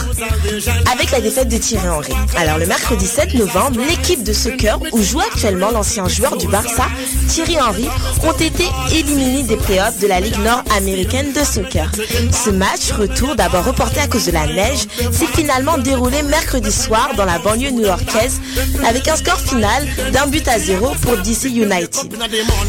avec 0.92 1.12
la 1.12 1.22
défaite 1.22 1.48
de 1.48 1.58
Thierry 1.58 1.88
Henry. 1.88 2.14
Alors 2.36 2.58
le 2.58 2.66
mercredi 2.66 3.08
7 3.08 3.34
novembre, 3.36 3.80
l'équipe 3.88 4.24
de 4.24 4.34
soccer 4.34 4.78
où 4.92 5.02
joue 5.02 5.22
actuellement 5.22 5.72
l'ancien 5.72 6.08
joueur 6.08 6.36
du 6.36 6.48
Barça, 6.48 6.86
Thierry 7.30 7.58
Henry, 7.60 7.88
ont 8.24 8.34
été 8.34 8.66
éliminés 8.92 9.44
des 9.44 9.56
playoffs 9.56 10.00
de 10.00 10.08
la 10.08 10.20
Ligue 10.20 10.38
nord-américaine 10.40 11.32
de 11.32 11.44
soccer. 11.46 11.90
Ce 12.32 12.50
match, 12.50 12.92
retour 12.92 13.36
d'abord 13.36 13.66
reporté 13.66 14.02
à 14.02 14.08
cause 14.08 14.26
de 14.26 14.32
la 14.32 14.48
neige, 14.48 14.86
s'est 15.12 15.28
finalement 15.34 15.78
déroulé 15.78 16.22
mercredi 16.22 16.72
soir 16.72 17.12
dans 17.16 17.26
la 17.26 17.40
banlieue 17.40 17.72
new-yorkaise 17.72 18.42
avec 18.86 19.08
un 19.08 19.16
score 19.16 19.40
final 19.40 19.88
d'un 20.12 20.28
but 20.28 20.48
à 20.48 20.60
zéro 20.60 20.90
pour 21.02 21.18
DC 21.18 21.46
United. 21.46 22.14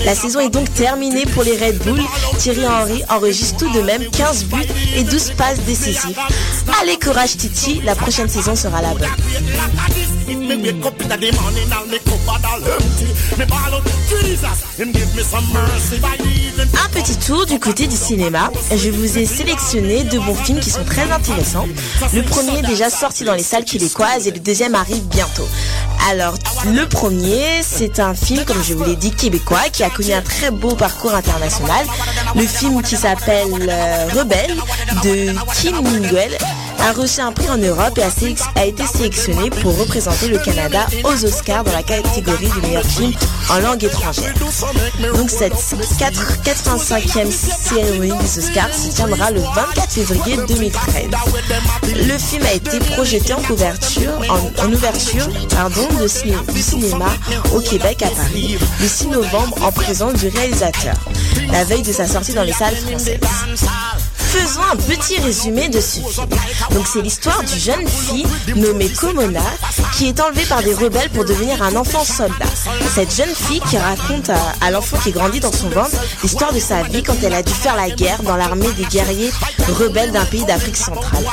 La 0.04 0.14
saison 0.14 0.40
est 0.40 0.50
donc 0.50 0.72
terminée 0.74 1.26
pour 1.26 1.42
les 1.42 1.56
Red 1.56 1.78
Bull. 1.78 2.00
Thierry 2.38 2.66
Henry 2.66 3.02
enregistre 3.10 3.58
tout 3.58 3.72
de 3.72 3.80
même 3.80 4.04
15 4.10 4.44
buts 4.44 4.62
et 4.96 5.02
12 5.02 5.32
passes 5.36 5.60
décisives. 5.66 6.16
Allez 6.80 6.98
courage 6.98 7.36
Titi, 7.36 7.80
la 7.84 7.94
prochaine 7.94 8.28
saison 8.28 8.54
sera 8.54 8.82
la 8.82 8.94
bonne. 8.94 9.08
Un 16.74 16.88
petit 16.90 17.16
tour 17.16 17.46
du 17.46 17.58
côté 17.58 17.86
du 17.86 17.96
cinéma. 17.96 18.50
Je 18.74 18.90
vous 18.90 19.18
ai 19.18 19.26
sélectionné 19.26 20.04
deux 20.04 20.20
bons 20.20 20.34
films 20.34 20.60
qui 20.60 20.70
sont 20.70 20.84
très 20.84 21.10
intéressants. 21.10 21.66
Le 22.12 22.22
premier 22.22 22.58
est 22.58 22.66
déjà 22.66 22.90
sorti 22.90 23.24
dans 23.24 23.34
les 23.34 23.42
salles 23.42 23.64
québécoises 23.64 24.26
et 24.26 24.30
le 24.30 24.40
deuxième 24.40 24.74
arrive 24.74 25.06
bientôt. 25.08 25.48
Alors, 26.08 26.34
le 26.66 26.86
premier, 26.86 27.62
c'est 27.62 28.00
un 28.00 28.14
film, 28.14 28.44
comme 28.44 28.62
je 28.62 28.74
vous 28.74 28.84
l'ai 28.84 28.96
dit, 28.96 29.10
québécois, 29.10 29.68
qui 29.72 29.82
a 29.82 29.90
connu 29.90 30.12
un 30.12 30.22
très 30.22 30.50
beau 30.50 30.74
parcours 30.74 31.14
international. 31.14 31.84
Le 32.34 32.46
film 32.46 32.82
qui 32.82 32.96
s'appelle 32.96 33.68
euh, 33.68 34.06
Rebelle 34.14 34.56
de 35.02 35.34
Kim 35.54 35.80
Minguel 35.82 36.36
a 36.80 36.92
reçu 36.92 37.20
un 37.20 37.32
prix 37.32 37.48
en 37.50 37.58
Europe 37.58 37.98
et 37.98 38.02
a, 38.02 38.60
a 38.60 38.64
été 38.64 38.86
sélectionné 38.86 39.50
pour 39.50 39.76
représenter 39.78 40.28
le 40.28 40.38
Canada 40.38 40.86
aux 41.04 41.24
Oscars 41.24 41.64
dans 41.64 41.72
la 41.72 41.82
catégorie 41.82 42.48
du 42.48 42.60
meilleur 42.60 42.84
film 42.84 43.12
en 43.50 43.58
langue 43.58 43.84
étrangère. 43.84 44.34
Donc 45.14 45.30
cette 45.30 45.54
4, 45.98 46.38
85e 46.44 47.30
cérémonie 47.30 48.18
des 48.18 48.38
Oscars 48.38 48.74
se 48.74 48.94
tiendra 48.94 49.30
le 49.30 49.40
24 49.40 49.90
février 49.90 50.36
2013. 50.48 51.10
Le 51.84 52.18
film 52.18 52.44
a 52.44 52.52
été 52.52 52.78
projeté 52.78 53.32
en 53.32 53.38
en, 53.38 54.72
ouverture, 54.72 55.28
pardon, 55.50 55.88
de 56.00 56.52
du 56.52 56.62
cinéma 56.62 57.06
au 57.54 57.60
Québec 57.60 58.02
à 58.02 58.08
Paris 58.08 58.58
le 58.80 58.88
6 58.88 59.08
novembre 59.08 59.56
en 59.62 59.72
présence 59.72 60.14
du 60.14 60.28
réalisateur, 60.28 60.94
la 61.50 61.64
veille 61.64 61.82
de 61.82 61.92
sa 61.92 62.06
sortie 62.06 62.34
dans 62.34 62.42
les 62.42 62.52
salles 62.52 62.76
françaises. 62.76 63.18
Faisons 64.36 64.60
un 64.70 64.76
petit 64.76 65.18
résumé 65.18 65.68
de 65.70 65.80
ce 65.80 65.98
film. 66.00 66.28
Donc 66.72 66.86
c'est 66.86 67.00
l'histoire 67.00 67.42
d'une 67.42 67.58
jeune 67.58 67.88
fille 67.88 68.26
nommée 68.54 68.90
Komona 68.90 69.40
qui 69.94 70.08
est 70.08 70.20
enlevée 70.20 70.44
par 70.44 70.62
des 70.62 70.74
rebelles 70.74 71.08
pour 71.08 71.24
devenir 71.24 71.62
un 71.62 71.74
enfant 71.74 72.04
soldat. 72.04 72.44
Cette 72.94 73.14
jeune 73.14 73.34
fille 73.34 73.60
qui 73.70 73.78
raconte 73.78 74.28
à, 74.28 74.36
à 74.60 74.70
l'enfant 74.70 74.98
qui 75.02 75.10
grandit 75.10 75.40
dans 75.40 75.52
son 75.52 75.70
ventre 75.70 75.96
l'histoire 76.22 76.52
de 76.52 76.60
sa 76.60 76.82
vie 76.82 77.02
quand 77.02 77.16
elle 77.22 77.32
a 77.32 77.42
dû 77.42 77.52
faire 77.52 77.76
la 77.76 77.88
guerre 77.88 78.22
dans 78.22 78.36
l'armée 78.36 78.70
des 78.76 78.84
guerriers 78.84 79.30
rebelles 79.72 80.12
d'un 80.12 80.24
pays 80.26 80.44
d'Afrique 80.44 80.76
centrale. 80.76 81.24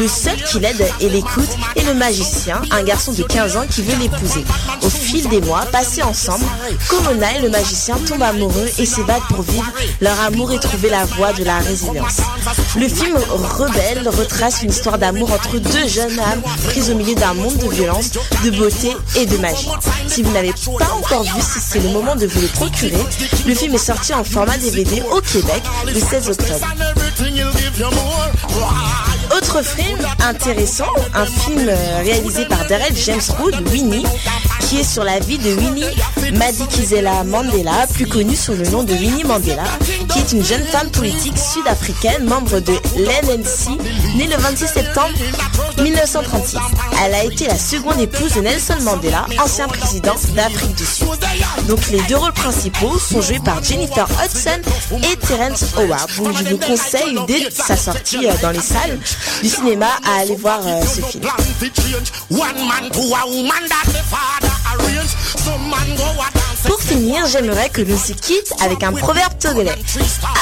Le 0.00 0.08
seul 0.08 0.36
qui 0.42 0.58
l'aide 0.58 0.84
et 1.00 1.08
l'écoute 1.08 1.56
est 1.76 1.84
le 1.84 1.94
magicien, 1.94 2.60
un 2.72 2.82
garçon 2.82 3.12
de 3.12 3.22
15 3.22 3.56
ans 3.56 3.66
qui 3.70 3.82
veut 3.82 3.96
l'épouser. 3.96 4.44
Au 4.82 4.90
fil 4.90 5.28
des 5.28 5.40
mois 5.40 5.66
passés 5.66 6.02
ensemble, 6.02 6.44
Komona 6.88 7.36
et 7.36 7.42
le 7.42 7.48
magicien 7.48 7.96
tombent 8.08 8.22
amoureux 8.22 8.68
et 8.78 8.86
s'ébattent 8.86 9.28
pour 9.28 9.42
vivre 9.42 9.70
leur 10.00 10.18
amour 10.20 10.52
et 10.52 10.58
trouver 10.58 10.90
la 10.90 11.04
voie 11.04 11.32
de 11.32 11.44
la 11.44 11.58
résilience. 11.58 12.20
Le 12.76 12.88
film 12.88 13.16
Rebelle 13.16 14.08
retrace 14.08 14.62
une 14.62 14.70
histoire 14.70 14.98
d'amour 14.98 15.32
entre 15.32 15.58
deux 15.58 15.88
jeunes 15.88 16.18
âmes 16.18 16.42
prises 16.64 16.90
au 16.90 16.94
milieu 16.94 17.14
d'un 17.14 17.34
monde 17.34 17.56
de 17.58 17.68
violence, 17.68 18.12
de 18.44 18.50
beauté 18.50 18.96
et 19.16 19.26
de 19.26 19.36
magie. 19.38 19.68
Si 20.08 20.22
vous 20.22 20.32
n'avez 20.32 20.52
pas 20.52 20.92
encore 20.94 21.24
vu, 21.24 21.40
si 21.40 21.60
c'est 21.60 21.80
le 21.80 21.90
moment 21.90 22.16
de 22.16 22.26
vous 22.26 22.40
le 22.40 22.48
procurer, 22.48 23.04
le 23.46 23.54
film 23.54 23.74
est 23.74 23.78
sorti 23.78 24.14
en 24.14 24.24
format 24.24 24.56
DVD 24.58 25.02
au 25.10 25.20
Québec 25.20 25.62
le 25.86 26.00
16 26.00 26.30
octobre. 26.30 26.66
Autre 29.36 29.62
film 29.62 29.98
intéressant, 30.24 30.92
un 31.14 31.24
film 31.24 31.68
euh, 31.68 32.02
réalisé 32.02 32.44
par 32.46 32.66
Darrell 32.66 32.94
James 32.96 33.20
Wood, 33.38 33.54
Winnie, 33.70 34.04
qui 34.60 34.78
est 34.80 34.84
sur 34.84 35.04
la 35.04 35.18
vie 35.20 35.38
de 35.38 35.52
Winnie 35.54 35.84
Madikizela 36.34 37.24
Mandela, 37.24 37.86
plus 37.92 38.06
connue 38.06 38.36
sous 38.36 38.54
le 38.54 38.64
nom 38.70 38.82
de 38.82 38.92
Winnie 38.92 39.24
Mandela, 39.24 39.64
qui 40.08 40.18
est 40.18 40.32
une 40.32 40.44
jeune 40.44 40.64
femme 40.64 40.90
politique 40.90 41.38
sud-africaine, 41.38 42.24
membre 42.24 42.60
de 42.60 42.72
l'NNC, 42.96 43.78
née 44.16 44.26
le 44.26 44.36
26 44.36 44.66
septembre 44.66 45.14
1936. 45.78 46.58
Elle 47.04 47.14
a 47.14 47.24
été 47.24 47.46
la 47.46 47.58
seconde 47.58 48.00
épouse 48.00 48.34
de 48.34 48.40
Nelson 48.40 48.76
Mandela, 48.82 49.26
ancien 49.42 49.68
président 49.68 50.14
d'Afrique 50.34 50.74
du 50.74 50.84
Sud. 50.84 51.06
Donc 51.68 51.88
les 51.90 52.02
deux 52.02 52.16
rôles 52.16 52.32
principaux 52.32 52.98
sont 52.98 53.22
joués 53.22 53.40
par 53.44 53.62
Jennifer 53.62 54.06
Hudson 54.22 54.60
et 55.12 55.16
Terence 55.16 55.64
Howard. 55.76 56.10
Je 56.10 56.50
vous 56.50 56.58
conseille 56.58 57.18
dès 57.26 57.50
sa 57.50 57.76
sortie 57.76 58.26
euh, 58.26 58.32
dans 58.42 58.50
les 58.50 58.60
salles 58.60 58.98
du 59.42 59.48
cinéma 59.48 59.88
à 60.04 60.20
aller 60.20 60.36
voir 60.36 60.60
euh, 60.66 60.82
ce 60.82 61.00
film. 61.02 61.24
Pour 66.66 66.80
finir, 66.80 67.26
j'aimerais 67.26 67.68
que 67.70 67.80
l'on 67.80 67.98
se 67.98 68.12
quitte 68.12 68.52
avec 68.62 68.82
un 68.82 68.92
proverbe 68.92 69.32
togolais. 69.38 69.74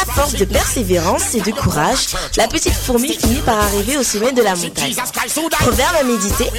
À 0.03 0.13
force 0.13 0.35
de 0.35 0.45
persévérance 0.45 1.35
et 1.35 1.41
de 1.41 1.53
courage, 1.53 2.09
la 2.37 2.49
petite 2.49 2.75
fourmi 2.75 3.17
finit 3.17 3.41
par 3.41 3.59
arriver 3.59 3.97
au 3.97 4.03
sommet 4.03 4.33
de 4.33 4.43
la 4.43 4.55
montagne. 4.55 4.95
Proverbe 5.61 5.97
à 6.01 6.03
méditer. 6.05 6.51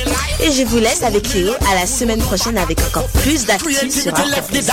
Et 0.41 0.51
je 0.51 0.63
vous 0.63 0.77
laisse 0.77 1.03
avec 1.03 1.33
Léo 1.33 1.53
à 1.71 1.75
la 1.75 1.85
semaine 1.85 2.19
prochaine 2.19 2.57
avec 2.57 2.79
encore 2.81 3.07
plus 3.07 3.45
d'actifs 3.45 4.01
sur 4.01 4.13
Afroplace. 4.13 4.65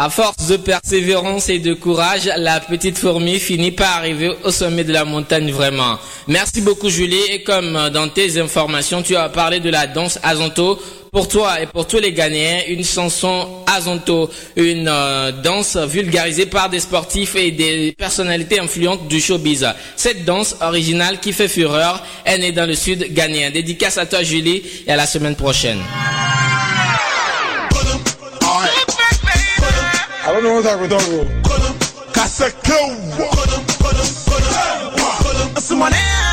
À 0.00 0.10
force 0.10 0.46
de 0.46 0.56
persévérance 0.56 1.48
et 1.48 1.58
de 1.58 1.74
courage, 1.74 2.30
la 2.36 2.60
petite 2.60 2.96
fourmi 2.96 3.40
finit 3.40 3.72
par 3.72 3.96
arriver 3.96 4.30
au 4.44 4.52
sommet 4.52 4.84
de 4.84 4.92
la 4.92 5.04
montagne 5.04 5.50
vraiment. 5.50 5.98
Merci 6.28 6.60
beaucoup 6.60 6.88
Julie 6.88 7.20
et 7.32 7.42
comme 7.42 7.76
dans 7.92 8.08
tes 8.08 8.38
informations, 8.38 9.02
tu 9.02 9.16
as 9.16 9.28
parlé 9.28 9.58
de 9.58 9.68
la 9.70 9.88
danse 9.88 10.20
Azonto. 10.22 10.80
Pour 11.10 11.26
toi 11.26 11.60
et 11.60 11.66
pour 11.66 11.88
tous 11.88 11.98
les 11.98 12.12
Ghanéens, 12.12 12.60
une 12.68 12.84
chanson 12.84 13.48
Azonto, 13.66 14.30
une 14.54 14.86
euh, 14.88 15.32
danse 15.32 15.76
vulgarisée 15.76 16.46
par 16.46 16.68
des 16.70 16.78
sportifs 16.78 17.34
et 17.34 17.50
des 17.50 17.92
personnalités 17.98 18.60
influentes 18.60 19.08
du 19.08 19.20
showbiz. 19.20 19.66
Cette 19.96 20.24
danse 20.24 20.54
originale 20.60 21.18
qui 21.18 21.32
fait 21.32 21.48
fureur, 21.48 22.04
est 22.24 22.38
née 22.38 22.52
dans 22.52 22.66
le 22.66 22.74
sud 22.74 23.12
ghanéen. 23.14 23.50
Dédicace 23.50 23.98
à 23.98 24.06
toi 24.06 24.22
Julie 24.22 24.62
et 24.86 24.92
à 24.92 24.96
la 24.96 25.06
semaine 25.06 25.34
prochaine. 25.34 25.80
don't 30.40 30.44
know 30.44 30.54
what 30.54 30.66
I'm 30.66 30.88
talking 30.88 31.20
about. 31.20 31.42
Kasakewa. 32.12 33.28
Kasakewa. 35.54 36.27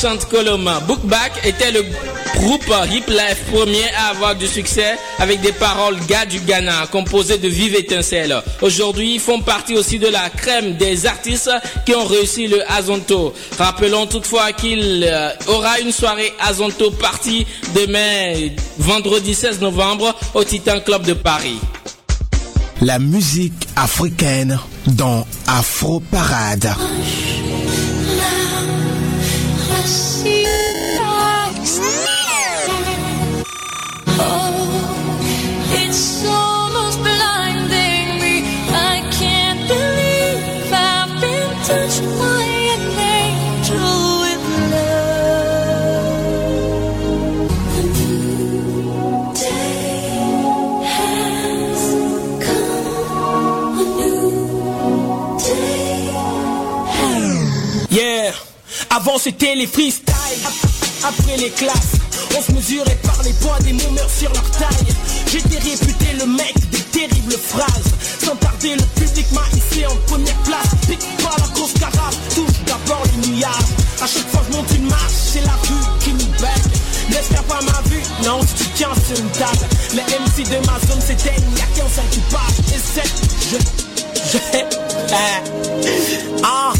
Chante 0.00 0.26
Coloma. 0.26 0.80
Bookback 0.80 1.32
était 1.44 1.72
le 1.72 1.84
groupe 2.36 2.72
Hip 2.90 3.08
Life 3.08 3.42
premier 3.52 3.82
à 3.96 4.10
avoir 4.10 4.36
du 4.36 4.46
succès 4.46 4.96
avec 5.18 5.40
des 5.40 5.52
paroles 5.52 5.96
gars 6.06 6.24
du 6.24 6.38
Ghana 6.40 6.86
composées 6.92 7.38
de 7.38 7.48
vives 7.48 7.74
étincelles. 7.74 8.36
Aujourd'hui, 8.62 9.14
ils 9.14 9.20
font 9.20 9.40
partie 9.40 9.76
aussi 9.76 9.98
de 9.98 10.06
la 10.06 10.30
crème 10.30 10.76
des 10.76 11.06
artistes 11.06 11.50
qui 11.84 11.94
ont 11.96 12.04
réussi 12.04 12.46
le 12.46 12.60
Azonto. 12.70 13.34
Rappelons 13.58 14.06
toutefois 14.06 14.52
qu'il 14.52 15.04
euh, 15.04 15.30
aura 15.48 15.80
une 15.80 15.92
soirée 15.92 16.32
Azonto 16.38 16.92
partie 16.92 17.46
demain, 17.74 18.50
vendredi 18.78 19.34
16 19.34 19.60
novembre, 19.60 20.14
au 20.34 20.44
Titan 20.44 20.78
Club 20.80 21.06
de 21.06 21.14
Paris. 21.14 21.58
La 22.80 23.00
musique 23.00 23.66
africaine 23.74 24.60
dans 24.86 25.26
Afro 25.48 25.98
Parade. 25.98 26.72
Avant 58.98 59.16
c'était 59.16 59.54
les 59.54 59.68
freestyles, 59.68 60.12
après 61.04 61.36
les 61.36 61.50
classes. 61.50 61.94
On 62.36 62.42
se 62.42 62.50
mesurait 62.50 62.98
par 63.04 63.22
les 63.22 63.32
poids 63.34 63.56
des 63.60 63.72
mots 63.72 63.80
sur 64.18 64.32
leur 64.32 64.50
taille. 64.50 64.92
J'étais 65.30 65.58
réputé 65.58 66.06
le 66.18 66.26
mec 66.26 66.54
des 66.70 66.80
terribles 66.80 67.38
phrases. 67.38 67.92
Sans 68.24 68.34
tarder, 68.34 68.74
le 68.74 68.82
public 69.00 69.26
m'a 69.30 69.44
hissé 69.54 69.86
en 69.86 69.94
première 70.08 70.36
place. 70.38 70.66
Pique 70.88 71.06
pas 71.22 71.36
la 71.38 71.46
grosse 71.54 71.74
carafe, 71.74 72.16
touche 72.34 72.58
d'abord 72.66 73.04
les 73.12 73.28
nuages. 73.28 73.70
À 74.02 74.06
chaque 74.08 74.28
fois 74.30 74.40
que 74.40 74.52
je 74.52 74.56
monte 74.56 74.70
une 74.74 74.88
marche, 74.88 75.18
c'est 75.32 75.42
la 75.42 75.56
rue 75.68 75.86
qui 76.00 76.12
nous 76.14 76.32
bec. 76.40 76.64
N'espère 77.08 77.44
pas 77.44 77.60
ma 77.62 77.80
vue, 77.88 78.02
non, 78.24 78.40
tu 78.40 78.64
tiens 78.74 78.94
sur 79.06 79.16
une 79.16 79.30
table. 79.30 79.68
Les 79.94 80.02
MC 80.02 80.42
de 80.50 80.58
ma 80.66 80.78
zone 80.88 81.00
s'éteignent, 81.00 81.54
y'a 81.56 81.66
qu'un 81.66 81.88
seul 81.88 82.08
qui 82.10 82.20
passe. 82.32 82.58
Et 82.74 82.80
c'est, 82.94 83.08
je, 83.48 83.58
je, 84.32 84.38
ah, 86.42 86.72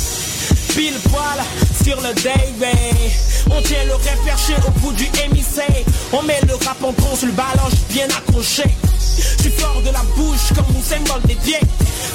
pile 0.74 0.98
poil 1.10 1.44
le 1.96 3.50
On 3.50 3.62
tient 3.62 3.84
le 3.84 3.94
rêve 3.94 4.18
perché 4.24 4.54
au 4.66 4.70
bout 4.80 4.92
du 4.92 5.04
MIC. 5.04 5.46
On 6.12 6.22
met 6.22 6.40
le 6.46 6.54
rap 6.66 6.82
en 6.82 6.92
con 6.92 7.16
sur 7.16 7.26
le 7.26 7.32
bien 7.90 8.06
accroché. 8.06 8.64
Je 9.38 9.42
suis 9.42 9.50
fort 9.52 9.80
de 9.82 9.90
la 9.90 10.02
bouche 10.16 10.52
comme 10.54 10.66
mon 10.74 10.82
symbole 10.82 11.22
des 11.22 11.34
pieds. 11.34 11.60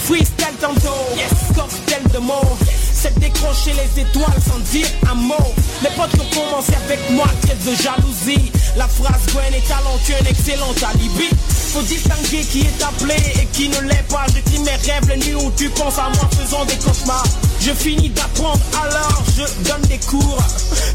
Freestyle 0.06 0.56
tantôt, 0.62 0.90
yes, 1.16 1.56
cocktail 1.56 2.04
de 2.14 2.20
mots. 2.20 2.58
C'est 3.04 3.20
décrocher 3.20 3.74
les 3.74 4.02
étoiles 4.02 4.42
sans 4.48 4.60
dire 4.72 4.88
un 5.12 5.16
mot. 5.16 5.36
Les 5.82 5.90
potes 5.90 6.16
ont 6.22 6.40
commencé 6.40 6.72
avec 6.86 7.02
moi, 7.10 7.26
quête 7.46 7.62
de 7.66 7.76
jalousie. 7.76 8.50
La 8.78 8.88
phrase 8.88 9.20
Gwen 9.28 9.54
est 9.54 9.68
talentueux, 9.68 10.16
un 10.22 10.26
excellent 10.26 10.74
alibi. 10.90 11.28
Faut 11.74 11.82
distinguer 11.82 12.46
qui 12.46 12.62
est 12.62 12.82
appelé 12.82 13.18
et 13.42 13.46
qui 13.48 13.68
ne 13.68 13.82
l'est 13.90 14.08
pas. 14.08 14.26
J'écris 14.34 14.60
mes 14.60 14.72
rêves 14.90 15.10
les 15.10 15.18
nuits 15.18 15.36
où 15.36 15.52
tu 15.58 15.68
penses 15.72 15.98
à 15.98 16.12
moi 16.16 16.30
faisant 16.32 16.64
des 16.64 16.78
cauchemars. 16.78 17.28
Je 17.60 17.72
finis 17.72 18.08
d'apprendre 18.08 18.62
alors 18.82 19.22
je 19.36 19.68
donne 19.68 19.82
des 19.90 20.00
cours. 20.00 20.42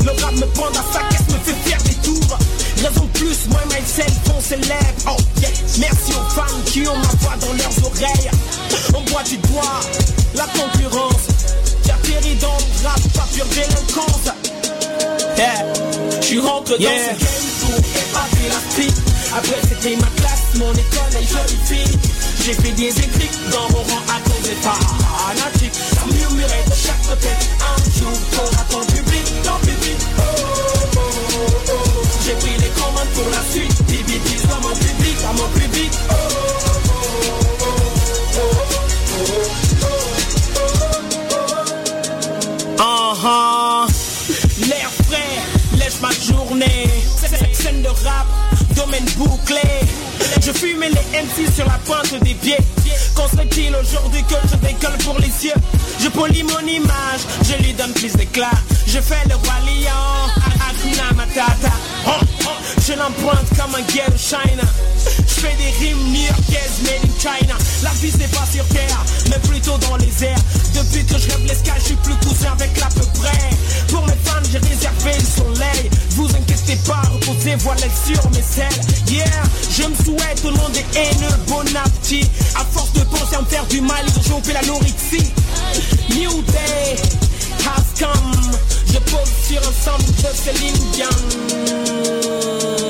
Le 0.00 0.22
rap 0.22 0.32
me 0.32 0.46
prend 0.54 0.68
à 0.68 0.84
sa 0.90 1.00
caisse, 1.10 1.28
me 1.28 1.38
fait 1.44 1.68
faire 1.68 1.82
des 1.82 1.94
tours. 1.96 2.38
Raison 2.78 3.04
de 3.04 3.18
plus, 3.18 3.48
moi 3.50 3.60
et 3.64 3.80
myself, 3.82 4.16
on 4.34 4.40
s'élève. 4.40 4.94
Oh 5.06 5.16
yeah, 5.42 5.50
merci 5.78 6.12
aux 6.12 6.30
fans 6.30 6.62
qui 6.64 6.88
ont 6.88 6.96
ma 6.96 7.08
voix 7.20 7.36
dans 7.38 7.52
leurs 7.52 7.84
oreilles. 7.84 8.30
On 8.94 9.02
boit 9.10 9.24
du 9.24 9.36
doigt 9.36 9.80
la 10.34 10.46
concurrence. 10.46 11.67
Le 12.10 12.86
rap, 12.88 13.00
pas 13.14 13.28
pure 13.34 13.44
délinquance. 13.46 14.32
Yeah, 15.36 15.66
je 16.22 16.40
rentre 16.40 16.72
dans 16.72 16.78
Yeah. 16.78 17.14
ce 17.14 17.20
game 17.20 17.28
pour 17.60 17.78
épater 17.78 18.48
la 18.48 18.60
street. 18.70 18.94
Après 19.36 19.60
c'était 19.68 19.96
ma 19.96 20.06
classe, 20.16 20.54
mon 20.56 20.72
école 20.72 21.12
et 21.20 21.26
jolie 21.26 21.60
fille. 21.66 21.98
J'ai 22.44 22.54
fait 22.54 22.72
des 22.72 22.88
écrits 22.88 23.30
dans 23.52 23.68
mon 23.72 23.82
rang 23.84 24.02
à 24.08 24.20
cause 24.24 24.40
des 24.42 24.56
fanatiques. 24.56 25.74
Ça 25.74 26.00
murmurait 26.10 26.64
de 26.66 26.74
chaque 26.74 27.02
côté. 27.06 27.28
Un 27.60 27.76
jour, 28.00 28.12
t'auras 28.32 28.64
ton 28.70 28.80
public, 28.86 29.24
ton 29.44 29.58
public. 29.66 29.98
Oh, 30.16 30.22
oh, 30.96 31.00
oh, 31.00 31.72
oh. 31.72 32.02
J'ai 32.24 32.32
pris 32.40 32.56
les 32.58 32.70
commandes 32.80 33.12
pour 33.14 33.28
la 33.30 33.42
suite. 33.52 33.82
BBBs 33.86 34.46
dans 34.48 34.60
mon 34.66 34.74
public, 34.74 35.16
dans 35.22 35.34
mon 35.42 35.48
public. 35.60 35.90
Oh, 36.08 36.14
L'air 43.28 44.90
frais, 45.06 45.78
lèche 45.78 46.00
ma 46.00 46.08
journée. 46.10 46.88
Cette 47.20 47.54
scène 47.54 47.82
de 47.82 47.88
rap, 47.88 48.26
domaine 48.74 49.04
bouclé. 49.18 49.60
Je 50.40 50.50
fumais 50.50 50.88
les 50.88 51.18
MC 51.22 51.52
sur 51.54 51.66
la 51.66 51.78
pointe 51.84 52.14
des 52.22 52.32
pieds. 52.32 52.56
Qu'en 53.14 53.28
serait-il 53.28 53.74
aujourd'hui 53.76 54.22
que 54.22 54.36
je 54.50 54.56
décolle 54.66 54.96
pour 55.04 55.18
les 55.18 55.30
cieux? 55.30 55.52
Je 56.00 56.08
polis 56.08 56.42
mon 56.42 56.66
image, 56.66 57.20
je 57.44 57.62
lui 57.62 57.74
donne 57.74 57.92
plus 57.92 58.12
d'éclat. 58.14 58.58
Je 58.86 58.98
fais 58.98 59.22
le 59.28 59.34
roi 59.34 59.56
lion, 59.66 60.30
Hakuna 60.66 61.12
Matata. 61.14 61.74
Oh, 62.06 62.24
oh, 62.46 62.48
je 62.86 62.94
l'emprunte 62.94 63.48
comme 63.58 63.74
un 63.74 63.82
ghetto 63.92 64.16
China. 64.16 64.64
Fais 65.38 65.54
des 65.54 65.70
rimes 65.86 66.02
new-yorkaises 66.10 66.82
made 66.82 67.04
in 67.04 67.14
China. 67.20 67.54
La 67.82 67.90
vie 68.00 68.10
c'est 68.10 68.30
pas 68.32 68.46
sur 68.52 68.64
terre, 68.68 69.04
mais 69.30 69.38
plutôt 69.48 69.78
dans 69.78 69.96
les 69.96 70.24
airs. 70.24 70.42
Depuis 70.74 71.04
que 71.04 71.16
je 71.16 71.28
rêve 71.30 71.46
l'escale, 71.46 71.78
je 71.78 71.84
suis 71.84 71.96
plus 71.96 72.16
cousin 72.16 72.52
avec 72.52 72.76
l'à 72.78 72.88
peu 72.88 73.06
près. 73.20 73.50
Pour 73.88 74.04
mes 74.06 74.18
fans, 74.24 74.42
j'ai 74.50 74.58
réservé 74.58 75.12
le 75.14 75.24
soleil. 75.24 75.90
Vous 76.10 76.26
inquiétez 76.26 76.76
pas, 76.86 77.02
reposez 77.12 77.54
voilette 77.56 77.92
sur 78.04 78.30
mes 78.30 78.42
selles. 78.42 78.80
Yeah, 79.06 79.24
je 79.70 79.84
me 79.84 79.94
souhaite 79.94 80.44
au 80.44 80.50
nom 80.50 80.68
des 80.70 80.84
haineux 80.98 81.36
bon 81.46 81.64
appétit. 81.76 82.28
À 82.56 82.64
force 82.64 82.92
de 82.94 83.04
penser 83.04 83.36
à 83.36 83.40
me 83.40 83.46
faire 83.46 83.66
du 83.66 83.80
mal, 83.80 84.04
ils 84.08 84.18
ont 84.18 84.22
chopé 84.22 84.52
la 84.52 84.62
nourriture. 84.62 85.22
New 86.16 86.42
day 86.42 86.96
has 87.64 87.84
come. 87.96 88.34
Je 88.86 88.98
pose 88.98 89.30
sur 89.46 89.60
un 89.60 89.72
sample 89.84 90.10
de 90.18 90.28
Céline 90.34 90.90
Dion. 90.92 92.87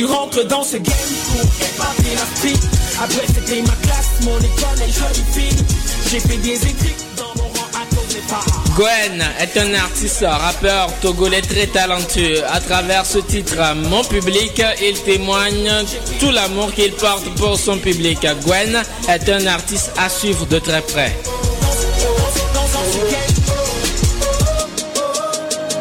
Je 0.00 0.06
rentre 0.06 0.42
dans 0.44 0.62
ce 0.62 0.78
game 0.78 0.94
pour 1.30 1.42
épater 1.42 2.14
la 2.14 2.24
street. 2.34 2.68
Après 3.02 3.26
c'était 3.26 3.60
ma 3.60 3.74
classe, 3.82 4.08
mon 4.22 4.38
école 4.38 4.78
et 4.78 4.90
jolie 4.90 5.26
fille. 5.30 5.64
J'ai 6.10 6.20
fait 6.20 6.38
des 6.38 6.54
écrits 6.54 6.96
dans 7.18 7.34
mon 7.36 7.48
rang 7.50 7.68
à 7.74 7.94
cause 7.94 8.14
des 8.14 8.22
parents. 8.26 8.62
Gwen 8.76 9.22
est 9.38 9.58
un 9.58 9.74
artiste 9.74 10.24
rappeur 10.26 10.88
togolais 11.02 11.42
très 11.42 11.66
talentueux. 11.66 12.42
À 12.50 12.60
travers 12.60 13.04
ce 13.04 13.18
titre, 13.18 13.56
Mon 13.90 14.02
public, 14.02 14.62
il 14.80 14.98
témoigne 15.02 15.70
tout 16.18 16.30
l'amour 16.30 16.72
qu'il 16.72 16.92
porte 16.92 17.28
pour 17.34 17.58
son 17.58 17.76
public. 17.76 18.26
Gwen 18.46 18.82
est 19.06 19.28
un 19.28 19.46
artiste 19.48 19.92
à 19.98 20.08
suivre 20.08 20.46
de 20.46 20.60
très 20.60 20.80
près. 20.80 21.14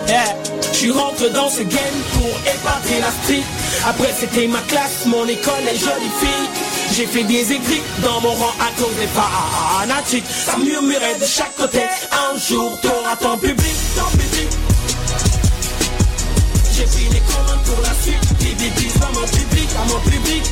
Yeah. 0.10 0.36
Je 0.74 0.92
rentre 0.92 1.30
dans 1.32 1.50
ce 1.50 1.62
game 1.62 2.00
pour 2.14 2.30
épater 2.42 3.00
la 3.00 3.12
street. 3.24 3.59
Après 3.86 4.14
c'était 4.20 4.48
ma 4.48 4.62
classe, 4.62 5.06
mon 5.06 5.26
école 5.28 5.66
et 5.72 5.78
jolie 5.78 6.12
fille. 6.20 6.50
J'ai 6.96 7.06
fait 7.06 7.24
des 7.24 7.54
écrits 7.54 7.82
dans 8.04 8.20
mon 8.22 8.34
rang 8.34 8.54
à 8.60 8.72
cause 8.80 8.96
des 9.00 9.08
fanatiques. 9.08 10.26
Ça 10.46 10.58
murmurait 10.58 11.20
de 11.20 11.26
chaque 11.26 11.56
côté. 11.56 11.82
Un 12.12 12.38
jour 12.38 12.78
t'auras 12.82 13.16
ton 13.16 13.38
public, 13.38 13.76
ton 13.96 14.18
public. 14.18 14.50
J'ai 16.76 16.84
pris 16.86 17.08
les 17.12 17.20
commandes 17.20 17.64
pour 17.66 17.82
la 17.84 17.94
suite. 18.02 18.38
Des 18.40 18.56
bébés 18.56 18.92
dans 19.00 19.20
mon 19.20 19.28
public, 19.28 19.70
à 19.78 19.94
mon 19.94 20.00
public. 20.10 20.44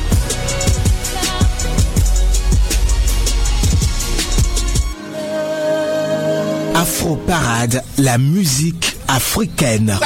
Afro 6.74 7.16
Parade, 7.16 7.82
la 7.98 8.18
musique 8.18 8.96
africaine. 9.08 9.98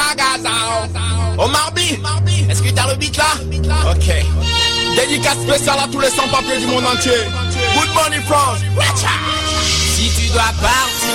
Est-ce 2.49 2.63
que 2.63 2.71
t'as 2.71 2.89
le 2.89 2.97
beat 2.97 3.17
là? 3.17 3.25
Ok. 3.91 4.09
Dédicace 4.97 5.39
spéciale 5.43 5.79
à 5.83 5.89
tous 5.89 6.01
les 6.01 6.11
sans-papiers 6.11 6.59
du 6.59 6.67
monde 6.67 6.85
entier. 6.87 7.13
Good 7.75 7.93
morning 7.95 8.23
France. 8.23 8.61
Si 9.97 10.09
tu 10.17 10.29
dois 10.33 10.53
partir, 10.61 11.11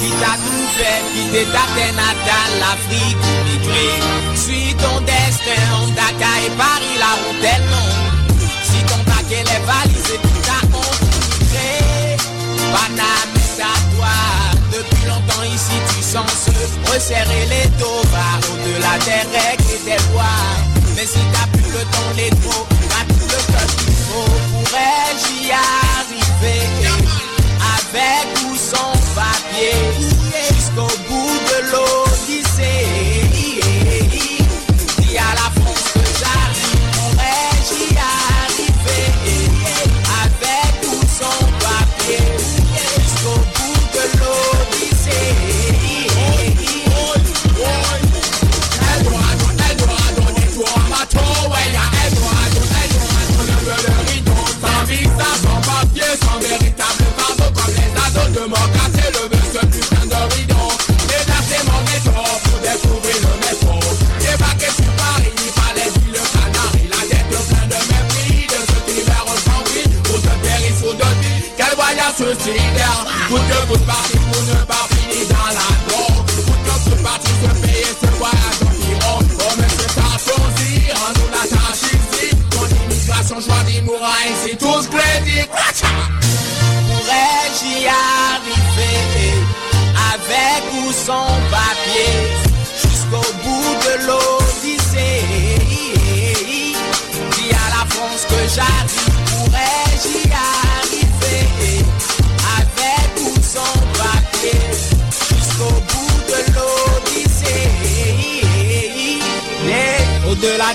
quitte 0.00 0.22
à 0.22 0.36
tout 0.36 0.66
fait, 0.76 1.02
quitter 1.14 1.44
ta 1.46 1.64
terre 1.74 1.94
natale, 1.94 2.52
l'Afrique, 2.60 3.16
migrer. 3.44 4.00
Suis 4.36 4.74
ton 4.74 5.00
destin, 5.00 5.62
Dakar 5.96 6.38
et 6.46 6.50
Paris, 6.56 6.96
la 6.98 7.12
route 7.22 7.44
est 7.44 7.62
longue. 7.70 8.48
Si 8.62 8.78
ton 8.84 8.98
paquet 9.04 9.40
est 9.42 9.64
valisé, 9.66 10.18
tout 10.22 10.40
ta 10.44 10.58
honte, 10.76 11.04
Paname, 12.72 13.34
c'est 13.56 13.62
à 13.62 13.76
toi. 13.96 14.33
Ici, 15.42 15.76
tu 15.88 16.02
sans 16.02 16.26
se 16.28 16.50
resserrer 16.90 17.46
les 17.46 17.68
dos 17.78 18.02
va 18.12 18.38
au-delà 18.52 18.98
des 19.04 19.22
règles 19.36 19.70
et 19.74 19.84
des 19.84 20.12
lois. 20.12 20.22
Mais 20.96 21.06
si 21.06 21.18
t'as 21.32 21.46
plus 21.56 21.70
le 21.70 21.80
temps, 21.80 22.12
les 22.16 22.30
trop, 22.30 22.66
t'as 22.88 23.04
tout 23.12 23.26
le 23.26 23.52
cœur 23.52 23.66
qu'il 23.76 23.92
faut. 23.92 24.30
Pourrais-je 24.52 25.46
y 25.46 25.52
arriver? 25.52 26.62
Avec 27.76 28.26
ou 28.46 28.56
sans 28.56 28.92
papier? 29.14 30.13
Suicidaire, 72.44 73.06
coûte 73.28 73.40
que 73.48 73.66
coûte 73.68 73.86
parti 73.86 74.18
pour 74.18 74.42
ne 74.42 74.54
pas 74.64 74.86
finir 74.92 75.24
dans 75.28 75.48
la 75.58 75.68
drogue, 75.88 76.26
coûte 76.44 76.62
que 76.66 76.90
coûte 76.90 77.02
parti 77.02 77.30
se 77.40 77.50
payer 77.62 77.92
ce 78.00 78.08
voyage 78.18 78.60
environ, 78.68 79.18
oh 79.40 79.52
monsieur 79.56 79.88
Sarkozy, 79.96 80.72
rends-nous 80.92 81.30
la 81.32 81.44
tâche 81.48 81.88
ici, 81.96 82.28
ton 82.50 82.66
immigration 82.68 83.38
choisit 83.40 83.82
mourra 83.84 84.12
ainsi, 84.28 84.56
tous 84.56 84.84
crédits, 84.88 85.48
Pourrais-je 86.86 87.64
y 87.64 87.86
arriver? 87.88 88.98
Avec 90.12 90.62
ou 90.74 90.92
sans 90.92 91.32
papier? 91.50 92.14
Jusqu'au 92.82 93.26
bout 93.42 93.72
de 93.86 94.06
l'Odyssée. 94.06 95.24
Dis 97.32 97.52
à 97.52 97.66
la 97.70 97.84
France 97.88 98.24
que 98.28 98.40
j'arrive, 98.54 99.16
pourrais-je 99.30 100.93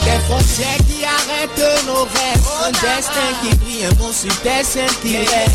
des 0.03 0.19
frontières 0.25 0.81
qui 0.87 1.03
arrêtent 1.03 1.85
nos 1.85 2.03
rêves, 2.03 2.47
un 2.65 2.71
destin 2.71 3.29
qui 3.41 3.55
brille, 3.57 3.85
un 3.85 3.93
bon 3.95 4.11
sud-est 4.11 4.79
qui 5.01 5.17
rêve. 5.17 5.51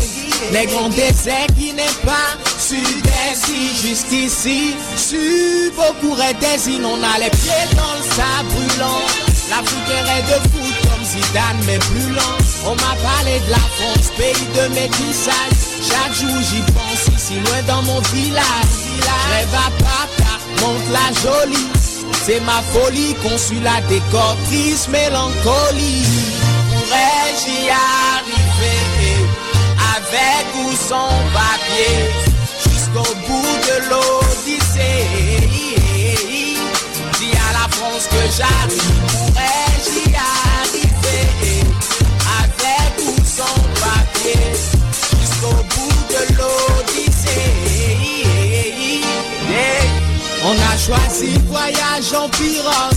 Les 0.51 0.65
grands 0.67 0.89
déserts 0.89 1.47
qui 1.57 1.73
n'est 1.73 1.97
pas 2.05 2.35
sud-est, 2.59 3.45
jusqu'ici, 3.81 4.75
beaucoup 5.75 6.15
des 6.15 6.69
îles, 6.69 6.85
on 6.85 7.01
a 7.03 7.19
les 7.19 7.29
pieds 7.29 7.67
dans 7.75 7.93
le 7.97 8.03
sable 8.15 8.49
brûlant. 8.49 9.01
L'Afrique 9.49 9.91
est 9.91 10.23
de 10.23 10.39
foot 10.49 10.75
comme 10.83 11.05
Zidane, 11.05 11.61
mais 11.67 11.77
plus 11.77 12.11
lent. 12.13 12.37
On 12.65 12.75
m'a 12.75 12.95
parlé 13.03 13.39
de 13.45 13.51
la 13.51 13.57
France, 13.57 14.09
pays 14.17 14.47
de 14.55 14.73
métissage. 14.73 15.55
Chaque 15.87 16.13
jour 16.15 16.35
j'y 16.41 16.61
pense, 16.73 17.15
ici 17.15 17.35
loin 17.35 17.61
dans 17.67 17.83
mon 17.83 17.99
village. 18.13 18.73
Rêve 19.29 19.53
à 19.53 19.69
papa, 19.83 20.39
monte 20.61 20.89
la 20.91 21.07
jolie. 21.21 21.74
C'est 22.25 22.39
ma 22.39 22.59
folie, 22.73 23.13
consulat 23.21 23.81
décortrice, 23.87 24.87
mélancolie. 24.87 26.07
Pourrais-je 26.71 27.51
y 27.51 27.69
arriver 27.69 29.29
avec 29.95 30.45
ou 30.55 30.75
sans 30.75 31.11
papier 31.35 32.09
jusqu'au 32.63 33.13
bout 33.27 33.57
de 33.67 33.75
l'Odyssée? 33.91 35.05
Dis 37.19 37.37
à 37.47 37.53
la 37.53 37.67
France 37.75 38.07
que 38.09 38.23
j'arrive, 38.35 39.01
pourrais-je 39.11 40.44
On 50.47 50.51
a 50.51 50.77
choisi 50.77 51.33
le 51.33 51.39
voyage 51.49 52.13
en 52.15 52.29
pirogue. 52.29 52.93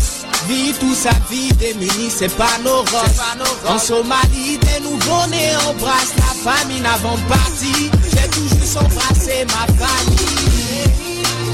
Vie 0.47 0.75
toute 0.79 0.95
sa 0.95 1.15
vie 1.31 1.51
démunie, 1.55 2.11
c'est 2.11 2.35
pas 2.37 2.59
nos 2.63 2.81
roses. 2.81 3.23
En 3.67 3.79
Somalie, 3.79 4.59
des 4.59 4.81
nouveaux-nés 4.83 5.57
embrassent 5.67 6.13
la 6.19 6.53
famille 6.53 6.83
avant 6.85 7.17
de 7.17 7.23
partir. 7.23 7.91
J'ai 8.13 8.29
toujours 8.29 8.83
embrassé 8.83 9.47
ma 9.47 9.65
famille. 9.83 10.93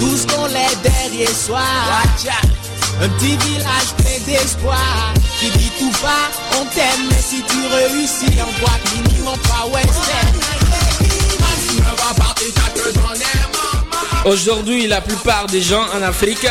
Tout 0.00 0.16
ce 0.16 0.26
qu'on 0.26 0.46
l'est 0.46 0.82
derrière 0.82 1.28
soi. 1.30 1.60
Un 3.00 3.08
petit 3.10 3.36
village 3.46 3.94
plein 3.98 4.18
d'espoir. 4.26 5.14
Qui 5.38 5.50
dit 5.50 5.70
tout 5.78 5.92
bas, 6.02 6.28
on 6.60 6.64
t'aime, 6.74 7.06
mais 7.08 7.22
si 7.22 7.40
tu 7.42 7.58
réussis 7.72 8.40
en 8.42 8.50
boîte 8.60 8.82
minimum 8.96 9.38
pas 9.42 9.66
western. 9.66 10.40
Partir, 11.38 12.94
j'en 12.94 13.10
marre. 13.10 13.53
Aujourd'hui, 14.24 14.86
la 14.86 15.02
plupart 15.02 15.46
des 15.46 15.60
gens 15.60 15.82
en 15.94 16.02
Afrique 16.02 16.46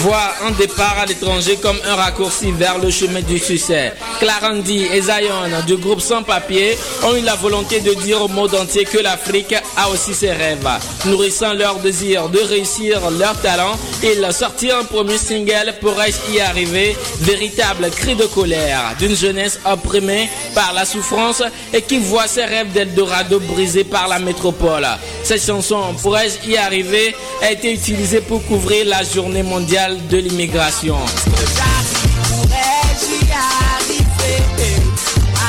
voient 0.00 0.32
un 0.46 0.52
départ 0.52 0.96
à 0.98 1.04
l'étranger 1.04 1.58
comme 1.60 1.78
un 1.86 1.94
raccourci 1.94 2.52
vers 2.52 2.78
le 2.78 2.90
chemin 2.90 3.20
du 3.20 3.38
succès. 3.38 3.92
Clarandi 4.18 4.86
et 4.92 5.02
Zion 5.02 5.64
du 5.66 5.76
groupe 5.76 6.00
Sans 6.00 6.22
Papier 6.22 6.78
ont 7.04 7.14
eu 7.16 7.20
la 7.20 7.34
volonté 7.34 7.80
de 7.80 7.92
dire 7.94 8.22
au 8.22 8.28
monde 8.28 8.54
entier 8.54 8.84
que 8.84 8.98
l'Afrique 8.98 9.54
a 9.76 9.90
aussi 9.90 10.14
ses 10.14 10.32
rêves. 10.32 10.66
Nourrissant 11.04 11.52
leur 11.52 11.76
désir 11.80 12.28
de 12.30 12.38
réussir 12.38 13.10
leur 13.10 13.38
talent, 13.42 13.78
ils 14.02 14.26
sortirent 14.32 14.78
un 14.78 14.84
premier 14.84 15.18
single 15.18 15.74
pour 15.80 15.94
y 16.32 16.40
arriver, 16.40 16.96
véritable 17.20 17.90
cri 17.90 18.14
de 18.14 18.24
colère 18.24 18.94
d'une 18.98 19.14
jeunesse 19.16 19.60
opprimée 19.70 20.30
par 20.54 20.72
la 20.72 20.84
souffrance 20.86 21.42
et 21.74 21.82
qui 21.82 21.98
voit 21.98 22.26
ses 22.26 22.44
rêves 22.44 22.72
d'Eldorado 22.72 23.38
brisés 23.40 23.84
par 23.84 24.08
la 24.08 24.18
métropole. 24.18 24.86
Cette 25.24 25.44
chanson, 25.44 25.94
Pourrais-je 26.02 26.50
y 26.50 26.56
arriver, 26.56 27.14
a 27.42 27.52
été 27.52 27.72
utilisée 27.72 28.20
pour 28.20 28.44
couvrir 28.46 28.86
la 28.86 29.02
journée 29.02 29.42
mondiale 29.42 29.89
de 29.96 30.16
l'immigration. 30.18 30.96
Pourrais-je 31.24 33.10
y 33.26 33.32
arriver 33.32 34.42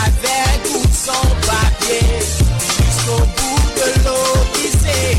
avec 0.06 0.62
ou 0.74 0.82
sans 0.92 1.28
papier 1.46 2.06
jusqu'au 2.60 3.20
bout 3.20 3.64
de 3.78 3.88
l'Odyssée? 4.04 5.14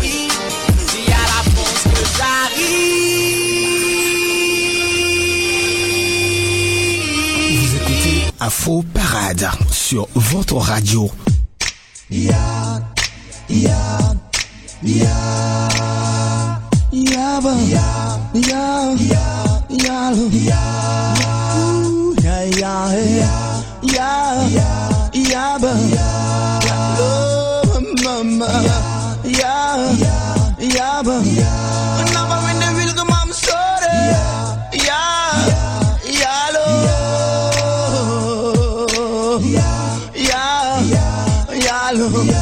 Dis 0.00 1.10
à 1.12 1.24
la 1.32 1.42
France 1.52 1.84
que 1.84 2.02
j'arrive. 2.18 2.82
Vous 7.60 7.70
écoutez 7.76 8.18
Afro 8.40 8.82
Parade 8.82 9.48
sur 9.70 10.08
votre 10.14 10.56
radio. 10.56 11.10
Ya, 17.14 17.40
ba, 17.44 17.52
ya, 17.74 17.88
ya, 18.50 18.64
ya, 19.12 19.24
ya, 19.84 19.98
lo, 20.16 20.26
ya, 20.50 20.62
Ooh, 21.56 22.14
ya, 22.24 22.36
ya, 22.60 22.74
ya, 23.20 23.34
ya, 23.94 24.10
ya, 24.56 24.70
ya, 25.12 25.46
ba, 25.62 25.72
ya, 25.96 26.10
lo, 26.98 27.12
mama, 28.04 28.50
ya, 29.40 29.56
ya, 30.76 30.90
ba, 31.06 31.16
Napa 32.14 32.36
when 32.44 32.56
they 32.60 32.70
will 32.76 32.92
come, 32.94 33.12
I'm 33.12 33.30
sorry, 33.32 33.98
ya, 34.88 35.02
ya, 36.20 36.34
lo, 36.54 36.66
ya, 42.24 42.41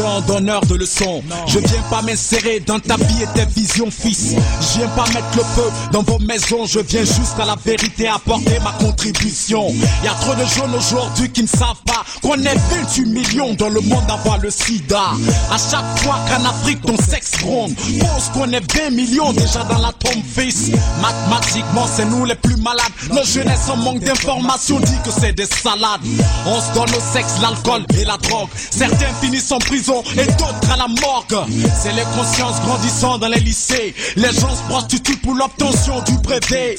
en 0.00 0.20
donneur 0.22 0.64
de 0.66 0.76
leçons. 0.76 1.22
Je 1.46 1.58
viens 1.58 1.82
pas 1.90 2.02
m'insérer 2.02 2.60
dans 2.60 2.80
ta 2.80 2.96
vie 2.96 3.22
et 3.22 3.26
tes 3.38 3.44
visions, 3.46 3.90
fils. 3.90 4.34
Je 4.60 4.78
viens 4.78 4.88
pas 4.88 5.04
mettre 5.08 5.36
le 5.36 5.42
feu 5.42 5.70
dans 5.92 6.02
vos 6.02 6.18
maisons. 6.20 6.66
Je 6.66 6.80
viens 6.80 7.04
juste 7.04 7.38
à 7.40 7.44
la 7.44 7.56
vérité 7.62 8.08
apporter 8.08 8.58
ma 8.64 8.72
contribution. 8.84 9.68
Y 10.02 10.08
a 10.08 10.14
trop 10.14 10.34
de 10.34 10.44
jeunes 10.44 10.74
aujourd'hui 10.74 11.30
qui 11.30 11.42
ne 11.42 11.48
savent 11.48 11.82
pas 11.86 12.04
qu'on 12.22 12.40
est 12.40 12.56
28 12.70 13.06
millions 13.06 13.54
dans 13.54 13.68
le 13.68 13.80
monde 13.80 14.04
à 14.08 14.14
avoir 14.14 14.38
le 14.38 14.50
sida. 14.50 15.02
À 15.50 15.58
chaque 15.58 15.98
fois 15.98 16.18
qu'en 16.28 16.44
Afrique 16.48 16.80
ton 16.82 16.96
sexe 16.96 17.32
gronde, 17.38 17.74
pose 17.74 18.30
qu'on 18.32 18.50
est 18.50 18.72
20 18.74 18.90
millions 18.90 19.32
déjà 19.32 19.64
dans 19.64 19.78
la 19.78 19.92
tombe, 19.92 20.22
fils. 20.34 20.70
Mathématiquement, 21.00 21.86
c'est 21.94 22.06
nous 22.06 22.24
les 22.24 22.36
plus 22.36 22.56
malades. 22.56 22.92
Nos 23.12 23.24
jeunesse 23.24 23.68
en 23.68 23.76
manque 23.76 24.00
d'informations 24.00 24.80
dit 24.80 24.98
que 25.04 25.10
c'est 25.10 25.32
des 25.32 25.46
salades. 25.46 26.00
On 26.46 26.60
se 26.60 26.72
donne 26.74 26.90
au 26.96 27.12
sexe, 27.12 27.34
l'alcool 27.42 27.84
et 27.98 28.04
la 28.04 28.16
drogue. 28.16 28.48
Certains 28.70 29.12
finissent 29.20 29.52
en 29.52 29.58
prison 29.58 29.81
et 29.90 30.26
d'autres 30.26 30.72
à 30.72 30.76
la 30.76 30.86
morgue. 30.86 31.36
C'est 31.80 31.92
les 31.92 32.04
consciences 32.16 32.60
grandissant 32.60 33.18
dans 33.18 33.28
les 33.28 33.40
lycées. 33.40 33.94
Les 34.16 34.32
gens 34.32 34.54
se 34.54 34.62
prostituent 34.68 35.16
pour 35.16 35.34
l'obtention 35.34 36.00
du 36.02 36.12
brevet. 36.18 36.78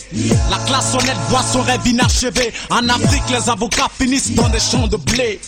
La 0.49 0.57
classe 0.65 0.93
honnête 0.93 1.17
voit 1.29 1.43
son 1.43 1.61
rêve 1.61 1.85
inachevé. 1.85 2.53
En 2.69 2.87
Afrique, 2.87 3.23
les 3.29 3.49
avocats 3.49 3.89
finissent 3.99 4.33
dans 4.33 4.47
des 4.49 4.59
champs 4.59 4.87
de 4.87 4.97
blé. 4.97 5.39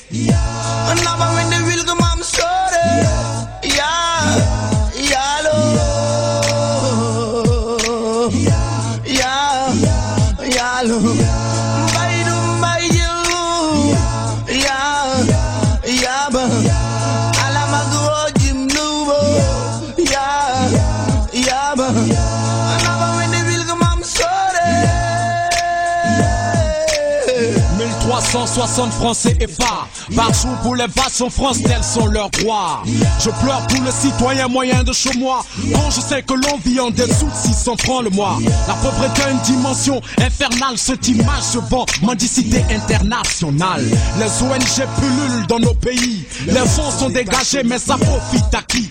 1360 28.36 28.92
francs 28.92 29.16
CFA 29.16 29.88
par 30.14 30.34
jour 30.34 30.52
pour 30.62 30.76
les 30.76 30.88
vaches 30.88 31.22
en 31.22 31.30
France, 31.30 31.64
tels 31.64 31.84
sont 31.84 32.08
leurs 32.08 32.30
droits. 32.32 32.84
Je 33.20 33.30
pleure 33.30 33.66
pour 33.68 33.82
le 33.82 33.92
citoyen 33.92 34.50
moyen 34.50 34.84
de 34.84 34.92
chez 34.92 35.18
moi. 35.18 35.46
Quand 35.74 35.90
je 35.90 36.02
sais 36.02 36.22
que 36.22 36.34
l'on 36.34 36.58
vit 36.66 36.82
en 36.82 36.90
dessous 36.90 37.28
de 37.28 37.54
600 37.54 37.78
francs 37.78 38.04
le 38.04 38.10
mois. 38.10 38.38
La 38.68 38.74
pauvreté 38.74 39.22
a 39.22 39.32
une 39.32 39.40
dimension 39.40 40.02
infernale. 40.20 40.78
Cette 40.78 41.08
image 41.08 41.44
se 41.44 41.60
vend 41.60 41.86
mendicité 42.02 42.62
internationale. 42.70 43.86
Les 44.20 44.44
ONG 44.44 44.88
pullulent 45.00 45.48
dans 45.48 45.60
nos 45.60 45.74
pays. 45.74 46.26
Les 46.46 46.68
fonds 46.68 46.92
sont 46.92 47.10
dégagés, 47.10 47.64
mais 47.64 47.80
ça 47.80 47.98
profite 47.98 48.54
à 48.54 48.62
qui 48.76 48.90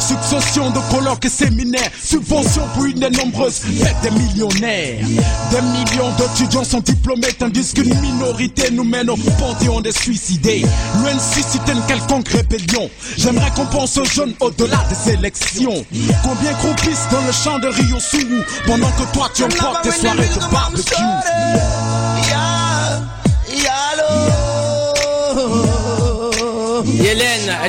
Succession 0.00 0.70
de 0.70 0.78
colloques 0.90 1.24
et 1.24 1.28
séminaires. 1.28 1.90
Subventions 2.02 2.66
pour 2.74 2.84
une 2.84 3.00
des 3.00 3.10
nombreuses 3.10 3.58
fêtes 3.58 3.96
des 4.02 4.10
millionnaires. 4.10 5.04
Des 5.50 5.60
millions 5.62 6.10
d'étudiants 6.18 6.64
sont 6.64 6.80
diplômés, 6.80 7.32
tandis 7.38 7.72
qu'une 7.72 7.98
minorité 8.00 8.70
nous 8.70 8.84
mène 8.84 9.10
au 9.10 9.16
panthéon 9.16 9.80
des 9.80 9.92
suicidés. 9.92 10.62
De 10.62 11.34
susciter 11.34 11.72
une 11.72 11.82
quelconque 11.86 12.28
rébellion. 12.28 12.88
J'aimerais 13.16 13.50
qu'on 13.56 13.66
pense 13.66 13.96
aux 13.98 14.04
jeunes 14.04 14.34
au-delà 14.40 14.84
des 14.88 15.12
élections. 15.12 15.84
Combien 16.22 16.52
croupissent 16.54 17.08
dans 17.10 17.22
le 17.22 17.32
champ 17.32 17.58
de 17.58 17.68
Rio 17.68 17.98
Suru 17.98 18.42
pendant 18.66 18.90
que 18.90 19.12
toi 19.12 19.28
tu 19.34 19.44
emportes 19.44 19.82
tes 19.82 19.90
soirées 19.90 20.28
de 20.28 20.52
barbecue. 20.52 21.89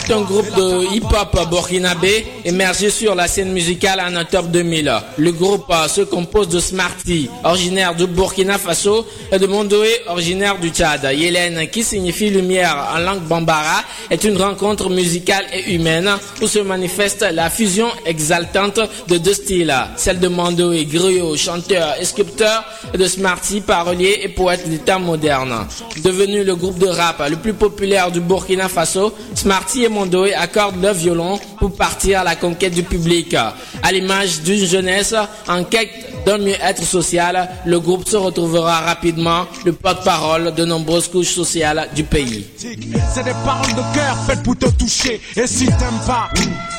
Est 0.07 0.13
un 0.13 0.21
groupe 0.21 0.49
de 0.55 0.95
hip-hop 0.95 1.49
burkinabé 1.49 2.25
émergé 2.45 2.89
sur 2.89 3.13
la 3.15 3.27
scène 3.27 3.51
musicale 3.51 4.01
en 4.01 4.15
octobre 4.19 4.47
2000. 4.49 4.91
Le 5.17 5.31
groupe 5.31 5.65
euh, 5.69 5.87
se 5.87 6.01
compose 6.01 6.47
de 6.49 6.59
Smarty, 6.59 7.29
originaire 7.43 7.95
du 7.95 8.07
Burkina 8.07 8.57
Faso, 8.57 9.05
et 9.31 9.37
de 9.37 9.47
Mondoé, 9.47 9.89
originaire 10.07 10.57
du 10.59 10.69
Tchad. 10.69 11.07
Yélène, 11.13 11.67
qui 11.69 11.83
signifie 11.83 12.29
lumière 12.29 12.89
en 12.95 12.99
langue 12.99 13.21
bambara, 13.21 13.83
est 14.09 14.23
une 14.23 14.37
rencontre 14.41 14.89
musicale 14.89 15.45
et 15.53 15.73
humaine 15.73 16.09
où 16.41 16.47
se 16.47 16.59
manifeste 16.59 17.25
la 17.31 17.49
fusion 17.49 17.87
exaltante 18.05 18.79
de 19.07 19.17
deux 19.17 19.33
styles, 19.33 19.75
celle 19.97 20.19
de 20.19 20.27
Mondoé, 20.27 20.85
griot, 20.85 21.35
chanteur 21.37 21.95
et 21.99 22.05
sculpteur, 22.05 22.63
et 22.93 22.97
de 22.97 23.07
Smarty, 23.07 23.61
parolier 23.61 24.19
et 24.23 24.29
poète 24.29 24.67
du 24.69 24.79
temps 24.79 24.99
moderne. 24.99 25.67
Devenu 26.03 26.43
le 26.43 26.55
groupe 26.55 26.79
de 26.79 26.87
rap 26.87 27.21
le 27.29 27.35
plus 27.35 27.53
populaire 27.53 28.11
du 28.11 28.19
Burkina 28.19 28.67
Faso, 28.67 29.13
Smarty 29.35 29.83
et 29.83 29.89
Mondoé 29.91 30.33
accordent 30.33 30.81
leur 30.81 30.93
violon 30.93 31.39
pour 31.59 31.75
partir 31.75 32.21
à 32.21 32.23
la 32.23 32.35
conquête 32.35 32.73
du 32.73 32.83
public. 32.83 33.35
À 33.35 33.91
l'image 33.91 34.41
d'une 34.41 34.65
jeunesse 34.65 35.13
en 35.47 35.63
quête 35.63 35.89
d'un 36.25 36.37
mieux-être 36.37 36.83
social, 36.83 37.49
le 37.65 37.79
groupe 37.79 38.07
se 38.07 38.17
retrouvera 38.17 38.81
rapidement 38.81 39.45
le 39.65 39.73
porte-parole 39.73 40.53
de 40.53 40.65
nombreuses 40.65 41.07
couches 41.07 41.33
sociales 41.33 41.89
du 41.95 42.03
pays. 42.03 42.45
C'est 42.57 43.23
des 43.23 43.35
paroles 43.45 43.73
de 43.73 43.95
cœur 43.95 44.17
faites 44.25 44.43
pour 44.43 44.57
te 44.57 44.69
toucher. 44.71 45.21
Et 45.35 45.47
si 45.47 45.65
t'aimes 45.65 46.01
pas, 46.07 46.29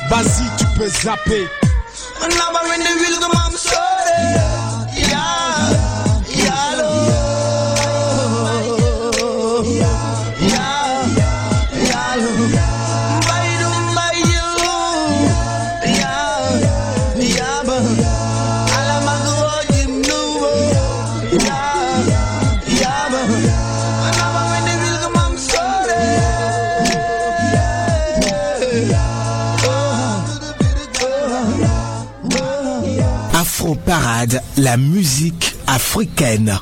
vas-y, 0.09 0.45
tu 0.57 0.65
peux 0.77 0.89
zapper. 0.89 1.47
Parade, 33.93 34.41
la 34.57 34.75
musique 34.75 35.55
africaine. 35.67 36.59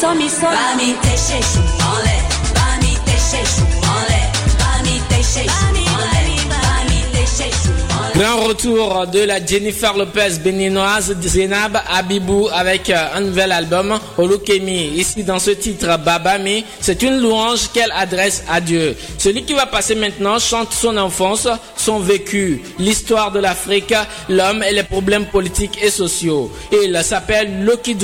to 0.00 0.14
mi 0.14 0.28
sọ. 0.28 0.48
bá 0.50 0.74
mi 0.78 0.88
tẹ́ 1.02 1.16
ṣe 1.26 1.38
ṣùn 1.52 1.66
mọ́lẹ̀ 1.80 2.20
bá 2.56 2.66
mi 2.82 2.92
tẹ́ 3.06 3.18
ṣe 3.30 3.40
ṣùn 3.54 3.68
mọ́lẹ̀ 3.86 4.24
bá 4.60 4.70
mi 4.84 4.94
tẹ́ 5.10 5.22
ṣe 5.32 5.42
ṣùn 5.56 5.74
mọ́lẹ̀ 5.92 6.38
bá 6.50 6.60
mi 6.88 6.98
tẹ́ 7.12 7.26
ṣe 7.36 7.48
ṣùn. 7.62 7.85
Grand 8.16 8.46
retour 8.46 9.06
de 9.08 9.20
la 9.20 9.44
Jennifer 9.44 9.94
Lopez 9.94 10.38
béninoise 10.42 11.14
Zenab 11.20 11.78
Abibou 11.86 12.48
avec 12.50 12.88
euh, 12.88 13.08
un 13.14 13.20
nouvel 13.20 13.52
album 13.52 13.98
Olukemi. 14.16 14.86
Ici 14.96 15.22
dans 15.22 15.38
ce 15.38 15.50
titre 15.50 15.98
Babami, 15.98 16.64
c'est 16.80 17.02
une 17.02 17.18
louange 17.20 17.68
qu'elle 17.74 17.92
adresse 17.94 18.42
à 18.50 18.62
Dieu. 18.62 18.96
Celui 19.18 19.42
qui 19.44 19.52
va 19.52 19.66
passer 19.66 19.94
maintenant 19.94 20.38
chante 20.38 20.72
son 20.72 20.96
enfance, 20.96 21.46
son 21.76 21.98
vécu, 21.98 22.62
l'histoire 22.78 23.32
de 23.32 23.38
l'Afrique, 23.40 23.92
l'homme 24.30 24.62
et 24.62 24.72
les 24.72 24.84
problèmes 24.84 25.26
politiques 25.26 25.78
et 25.82 25.90
sociaux. 25.90 26.50
Il 26.72 26.98
s'appelle 27.04 27.64
Loki. 27.66 27.98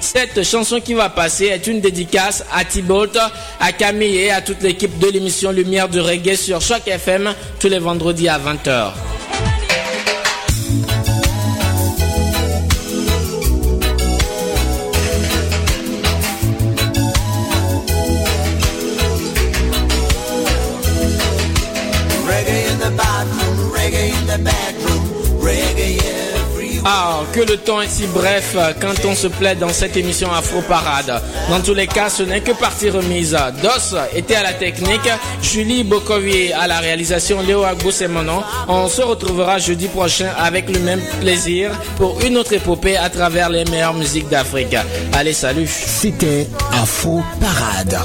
Cette 0.00 0.42
chanson 0.42 0.80
qui 0.80 0.94
va 0.94 1.08
passer 1.08 1.46
est 1.46 1.68
une 1.68 1.80
dédicace 1.80 2.44
à 2.52 2.64
Thibault, 2.64 3.06
à 3.60 3.70
Camille 3.70 4.16
et 4.16 4.30
à 4.32 4.40
toute 4.40 4.62
l'équipe 4.62 4.98
de 4.98 5.06
l'émission 5.08 5.52
Lumière 5.52 5.88
du 5.88 6.00
Reggae 6.00 6.34
sur 6.34 6.60
Choc 6.60 6.82
FM 6.88 7.32
tous 7.60 7.68
les 7.68 7.78
vendredis 7.78 8.28
à 8.28 8.40
20h. 8.40 8.90
Ah, 26.88 27.24
que 27.32 27.40
le 27.40 27.56
temps 27.56 27.80
est 27.80 27.88
si 27.88 28.06
bref 28.06 28.54
euh, 28.54 28.72
quand 28.80 28.94
on 29.06 29.16
se 29.16 29.26
plaît 29.26 29.56
dans 29.56 29.70
cette 29.70 29.96
émission 29.96 30.30
Afro 30.32 30.62
Parade. 30.62 31.20
Dans 31.50 31.60
tous 31.60 31.74
les 31.74 31.88
cas, 31.88 32.08
ce 32.08 32.22
n'est 32.22 32.42
que 32.42 32.52
partie 32.52 32.90
remise. 32.90 33.36
Dos 33.60 33.96
était 34.14 34.36
à 34.36 34.44
la 34.44 34.52
technique, 34.52 35.10
Julie 35.42 35.82
Bokovier 35.82 36.52
à 36.52 36.68
la 36.68 36.78
réalisation, 36.78 37.42
Léo 37.42 37.64
Agbous 37.64 38.04
et 38.04 38.06
mon. 38.06 38.40
On 38.68 38.86
se 38.86 39.02
retrouvera 39.02 39.58
jeudi 39.58 39.88
prochain 39.88 40.30
avec 40.38 40.70
le 40.70 40.78
même 40.78 41.02
plaisir 41.20 41.72
pour 41.96 42.20
une 42.20 42.36
autre 42.36 42.52
épopée 42.52 42.96
à 42.96 43.10
travers 43.10 43.48
les 43.48 43.64
meilleures 43.64 43.94
musiques 43.94 44.28
d'Afrique. 44.28 44.76
Allez, 45.12 45.32
salut. 45.32 45.68
C'était 45.68 46.46
Afro 46.72 47.20
Parade. 47.40 47.98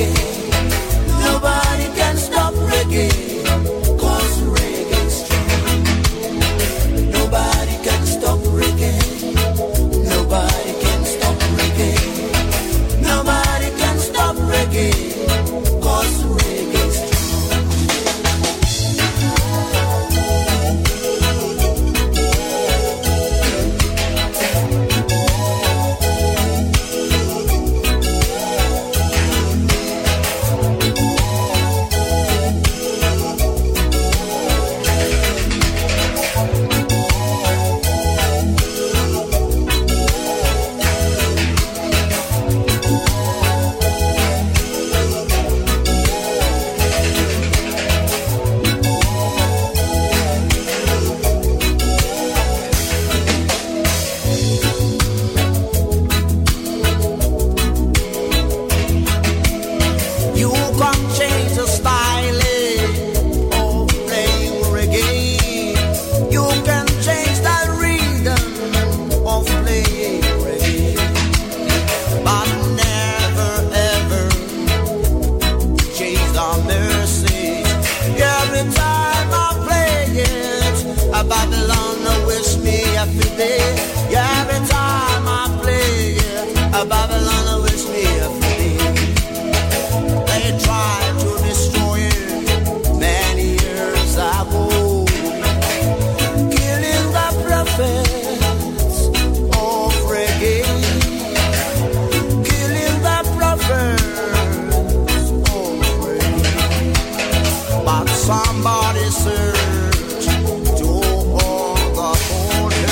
again. 0.00 0.39